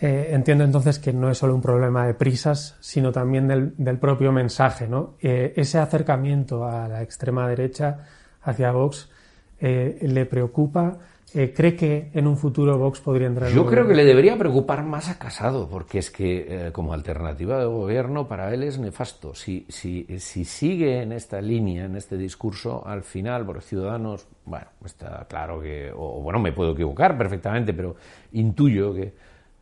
Eh, 0.00 0.28
entiendo 0.32 0.62
entonces 0.64 0.98
que 0.98 1.12
no 1.12 1.30
es 1.30 1.38
solo 1.38 1.54
un 1.54 1.62
problema 1.62 2.06
de 2.06 2.12
prisas, 2.12 2.76
sino 2.80 3.12
también 3.12 3.48
del, 3.48 3.72
del 3.78 3.98
propio 3.98 4.30
mensaje, 4.30 4.86
¿no? 4.86 5.14
Eh, 5.22 5.54
ese 5.56 5.78
acercamiento 5.78 6.66
a 6.66 6.86
la 6.86 7.02
extrema 7.02 7.48
derecha 7.48 8.00
hacia 8.42 8.72
Vox 8.72 9.10
eh, 9.58 9.98
le 10.02 10.26
preocupa? 10.26 10.98
Eh, 11.34 11.52
¿Cree 11.54 11.74
que 11.74 12.10
en 12.14 12.26
un 12.26 12.36
futuro 12.36 12.78
Vox 12.78 13.00
podría 13.00 13.26
entrar 13.26 13.50
en 13.50 13.56
Yo 13.56 13.66
creo 13.66 13.86
que 13.86 13.94
le 13.94 14.04
debería 14.04 14.38
preocupar 14.38 14.84
más 14.84 15.08
a 15.08 15.18
Casado, 15.18 15.68
porque 15.68 15.98
es 15.98 16.10
que 16.10 16.46
eh, 16.48 16.72
como 16.72 16.92
alternativa 16.92 17.58
de 17.58 17.66
gobierno 17.66 18.28
para 18.28 18.54
él 18.54 18.62
es 18.62 18.78
nefasto. 18.78 19.34
Si, 19.34 19.66
si, 19.68 20.06
si 20.18 20.44
sigue 20.44 21.02
en 21.02 21.12
esta 21.12 21.40
línea, 21.40 21.84
en 21.84 21.96
este 21.96 22.16
discurso, 22.16 22.86
al 22.86 23.02
final, 23.02 23.44
por 23.44 23.60
ciudadanos, 23.60 24.26
bueno, 24.44 24.66
está 24.84 25.26
claro 25.28 25.60
que, 25.60 25.92
o 25.94 26.22
bueno, 26.22 26.38
me 26.38 26.52
puedo 26.52 26.72
equivocar 26.72 27.18
perfectamente, 27.18 27.74
pero 27.74 27.96
intuyo 28.32 28.94
que 28.94 29.12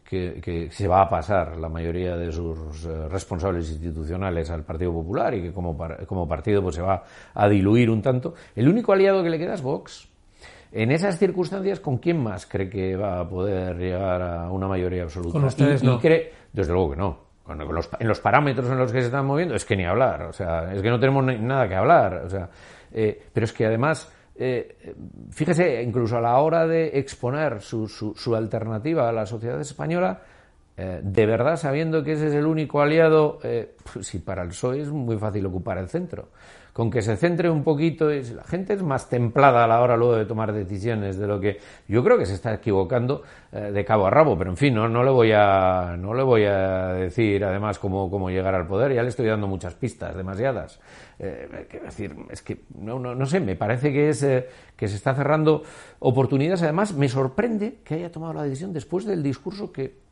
que, 0.04 0.68
se 0.70 0.86
va 0.86 1.02
a 1.02 1.08
pasar 1.08 1.56
la 1.56 1.68
mayoría 1.68 2.16
de 2.16 2.30
sus 2.30 2.84
eh, 2.84 3.08
responsables 3.08 3.70
institucionales 3.70 4.50
al 4.50 4.62
Partido 4.62 4.92
Popular 4.92 5.34
y 5.34 5.42
que 5.42 5.52
como, 5.52 5.76
como 6.06 6.28
partido 6.28 6.62
pues 6.62 6.76
se 6.76 6.82
va 6.82 7.04
a 7.34 7.48
diluir 7.48 7.90
un 7.90 8.02
tanto. 8.02 8.34
El 8.54 8.68
único 8.68 8.92
aliado 8.92 9.22
que 9.22 9.30
le 9.30 9.38
queda 9.38 9.54
es 9.54 9.62
Vox. 9.62 10.08
En 10.76 10.90
esas 10.90 11.18
circunstancias, 11.20 11.78
¿con 11.78 11.98
quién 11.98 12.20
más 12.20 12.46
cree 12.46 12.68
que 12.68 12.96
va 12.96 13.20
a 13.20 13.28
poder 13.28 13.76
llegar 13.76 14.20
a 14.20 14.50
una 14.50 14.66
mayoría 14.66 15.04
absoluta? 15.04 15.32
Con 15.32 15.44
ustedes 15.44 15.84
no. 15.84 16.00
cree, 16.00 16.32
desde 16.52 16.72
luego 16.72 16.90
que 16.90 16.96
no. 16.96 17.18
en 18.00 18.08
los 18.08 18.18
parámetros 18.18 18.68
en 18.68 18.78
los 18.78 18.90
que 18.90 18.98
se 18.98 19.06
están 19.06 19.24
moviendo, 19.24 19.54
es 19.54 19.64
que 19.64 19.76
ni 19.76 19.84
hablar. 19.84 20.22
O 20.22 20.32
sea, 20.32 20.72
es 20.72 20.82
que 20.82 20.90
no 20.90 20.98
tenemos 20.98 21.24
nada 21.24 21.68
que 21.68 21.76
hablar. 21.76 22.22
O 22.24 22.28
sea, 22.28 22.50
eh, 22.92 23.22
pero 23.32 23.44
es 23.44 23.52
que 23.52 23.66
además 23.66 24.12
eh, 24.36 24.96
fíjese, 25.30 25.80
incluso 25.80 26.16
a 26.16 26.20
la 26.20 26.38
hora 26.38 26.66
de 26.66 26.98
exponer 26.98 27.60
su, 27.60 27.86
su, 27.88 28.34
alternativa 28.34 29.08
a 29.08 29.12
la 29.12 29.26
sociedad 29.26 29.60
española, 29.60 30.22
eh, 30.76 31.00
de 31.02 31.26
verdad 31.26 31.56
sabiendo 31.56 32.02
que 32.02 32.12
ese 32.12 32.28
es 32.28 32.34
el 32.34 32.46
único 32.46 32.80
aliado, 32.80 33.38
eh, 33.44 33.76
pues 33.92 34.06
si 34.06 34.18
para 34.18 34.42
el 34.42 34.48
PSOE 34.48 34.80
es 34.80 34.90
muy 34.90 35.16
fácil 35.16 35.46
ocupar 35.46 35.78
el 35.78 35.88
centro 35.88 36.30
con 36.74 36.90
que 36.90 37.02
se 37.02 37.16
centre 37.16 37.48
un 37.48 37.62
poquito, 37.62 38.10
la 38.10 38.42
gente 38.42 38.72
es 38.72 38.82
más 38.82 39.08
templada 39.08 39.62
a 39.62 39.68
la 39.68 39.80
hora 39.80 39.96
luego 39.96 40.16
de 40.16 40.24
tomar 40.26 40.52
decisiones 40.52 41.16
de 41.16 41.28
lo 41.28 41.38
que 41.38 41.58
yo 41.86 42.02
creo 42.02 42.18
que 42.18 42.26
se 42.26 42.34
está 42.34 42.52
equivocando 42.52 43.22
eh, 43.52 43.70
de 43.70 43.84
cabo 43.84 44.08
a 44.08 44.10
rabo, 44.10 44.36
pero 44.36 44.50
en 44.50 44.56
fin, 44.56 44.74
no, 44.74 44.88
le 44.88 45.10
voy 45.12 45.30
a 45.32 45.96
no 45.96 46.14
le 46.14 46.24
voy 46.24 46.42
a 46.46 46.88
decir 46.94 47.44
además 47.44 47.78
cómo, 47.78 48.28
llegar 48.28 48.56
al 48.56 48.66
poder, 48.66 48.92
ya 48.92 49.04
le 49.04 49.08
estoy 49.10 49.26
dando 49.26 49.46
muchas 49.46 49.74
pistas, 49.76 50.16
demasiadas. 50.16 50.80
Decir, 51.16 52.16
es 52.28 52.42
que 52.42 52.62
no, 52.76 52.98
no, 52.98 53.26
sé, 53.26 53.38
me 53.38 53.54
parece 53.54 53.92
que 53.92 54.08
es 54.08 54.26
que 54.76 54.88
se 54.88 54.96
está 54.96 55.14
cerrando 55.14 55.62
oportunidades. 56.00 56.64
Además, 56.64 56.92
me 56.92 57.08
sorprende 57.08 57.78
que 57.84 57.94
haya 57.94 58.10
tomado 58.10 58.34
la 58.34 58.42
decisión 58.42 58.72
después 58.72 59.04
del 59.04 59.22
discurso 59.22 59.70
que 59.70 60.03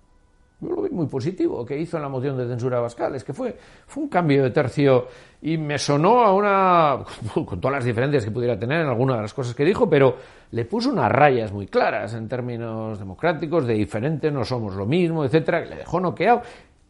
yo 0.63 0.75
lo 0.77 0.83
vi 0.83 0.91
muy 0.91 1.07
positivo 1.07 1.67
que 1.67 1.77
hizo 1.77 1.97
en 1.97 2.03
la 2.03 2.09
moción 2.09 2.39
de 2.39 2.47
censura 2.47 2.77
de 2.77 2.83
Bascal, 2.83 3.15
es 3.15 3.25
que 3.25 3.33
fue, 3.33 3.57
fue 3.87 4.05
un 4.05 4.09
cambio 4.09 4.45
de 4.45 4.51
tercio 4.51 5.09
y 5.43 5.59
me 5.59 5.77
sonó 5.79 6.23
a 6.23 6.33
una, 6.33 7.05
con 7.45 7.61
todas 7.61 7.79
las 7.79 7.85
diferencias 7.85 8.25
que 8.25 8.31
pudiera 8.31 8.59
tener 8.59 8.81
en 8.81 8.87
algunas 8.87 9.17
de 9.17 9.23
las 9.23 9.35
cosas 9.35 9.55
que 9.55 9.65
dijo, 9.65 9.91
pero 9.91 10.17
le 10.53 10.65
puso 10.65 10.91
unas 10.91 11.11
rayas 11.11 11.53
muy 11.53 11.67
claras 11.67 12.15
en 12.15 12.29
términos 12.29 12.99
democráticos, 12.99 13.67
de 13.67 13.75
diferente, 13.75 14.31
no 14.31 14.45
somos 14.45 14.75
lo 14.75 14.87
mismo, 14.87 15.25
etcétera, 15.25 15.65
le 15.65 15.77
dejó 15.77 15.99
noqueado 16.01 16.43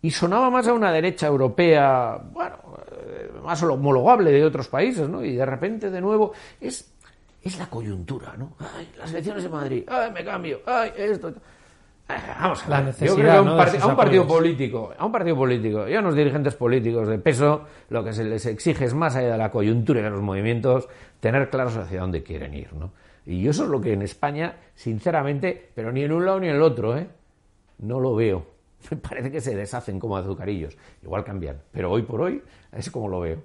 y 0.03 0.11
sonaba 0.11 0.51
más 0.51 0.67
a 0.67 0.73
una 0.73 0.93
derecha 0.93 1.29
europea, 1.29 2.21
bueno, 2.33 2.57
más 3.43 3.63
homologable 3.63 4.33
de 4.33 4.45
otros 4.45 4.69
países, 4.69 5.09
¿no? 5.09 5.25
Y 5.25 5.35
de 5.35 5.47
repente, 5.47 5.91
de 5.91 6.01
nuevo, 6.01 6.33
es, 6.61 6.93
es 7.43 7.59
la 7.59 7.67
coyuntura, 7.67 8.35
¿no? 8.37 8.55
Ay, 8.59 8.91
las 8.99 9.11
elecciones 9.11 9.45
de 9.45 9.49
Madrid, 9.49 9.85
ay, 9.89 10.11
me 10.11 10.25
cambio, 10.25 10.61
ay, 10.67 10.93
esto. 10.97 11.33
Vamos 12.09 12.65
a 12.67 12.69
La 12.69 12.77
ver. 12.79 12.87
necesidad, 12.87 13.09
Yo 13.11 13.15
creo 13.17 13.31
que 13.31 13.37
a 13.37 13.41
un, 13.41 13.47
¿no? 13.47 13.53
a 13.85 13.87
un 13.87 13.97
partido 13.97 14.27
político, 14.27 14.93
a 14.99 15.07
un 15.07 15.13
partido 15.13 15.37
político 15.37 15.89
y 15.89 15.95
a 15.95 16.01
unos 16.01 16.15
dirigentes 16.15 16.55
políticos 16.55 17.09
de 17.09 17.19
peso, 17.19 17.63
lo 17.89 18.05
que 18.05 18.13
se 18.13 18.25
les 18.25 18.45
exige 18.47 18.85
es 18.85 18.95
más 18.95 19.17
allá 19.17 19.33
de 19.33 19.39
la 19.39 19.51
coyuntura 19.51 20.01
y 20.01 20.03
de 20.03 20.11
los 20.11 20.21
movimientos, 20.21 20.89
tener 21.21 21.49
claros 21.49 21.77
hacia 21.77 22.01
dónde 22.01 22.23
quieren 22.23 22.55
ir, 22.55 22.73
¿no? 22.75 22.93
Y 23.25 23.47
eso 23.49 23.65
es 23.65 23.71
lo 23.71 23.81
que 23.81 23.93
en 23.93 24.03
España, 24.03 24.57
sinceramente, 24.75 25.71
pero 25.75 25.93
ni 25.93 26.03
en 26.03 26.13
un 26.13 26.27
lado 26.27 26.41
ni 26.41 26.49
en 26.49 26.57
el 26.57 26.63
otro, 26.63 26.99
¿eh? 26.99 27.07
No 27.79 28.01
lo 28.01 28.15
veo. 28.15 28.47
Me 28.91 28.97
parece 28.97 29.31
que 29.31 29.41
se 29.41 29.55
deshacen 29.55 30.01
como 30.01 30.17
azucarillos. 30.17 30.77
Igual 31.03 31.25
cambian, 31.25 31.59
pero 31.71 31.91
hoy 31.91 32.03
por 32.03 32.21
hoy 32.21 32.43
es 32.73 32.91
como 32.91 33.09
lo 33.09 33.21
veo. 33.21 33.39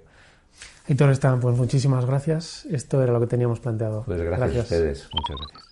Aitor 0.88 1.10
Esteban, 1.10 1.38
pues 1.40 1.56
muchísimas 1.56 2.04
gracias. 2.06 2.66
Esto 2.66 3.02
era 3.02 3.12
lo 3.12 3.20
que 3.20 3.26
teníamos 3.26 3.60
planteado. 3.60 4.02
Pues 4.04 4.20
gracias, 4.20 4.56
a 4.56 4.60
ustedes. 4.62 5.08
Muchas 5.14 5.36
gracias. 5.36 5.67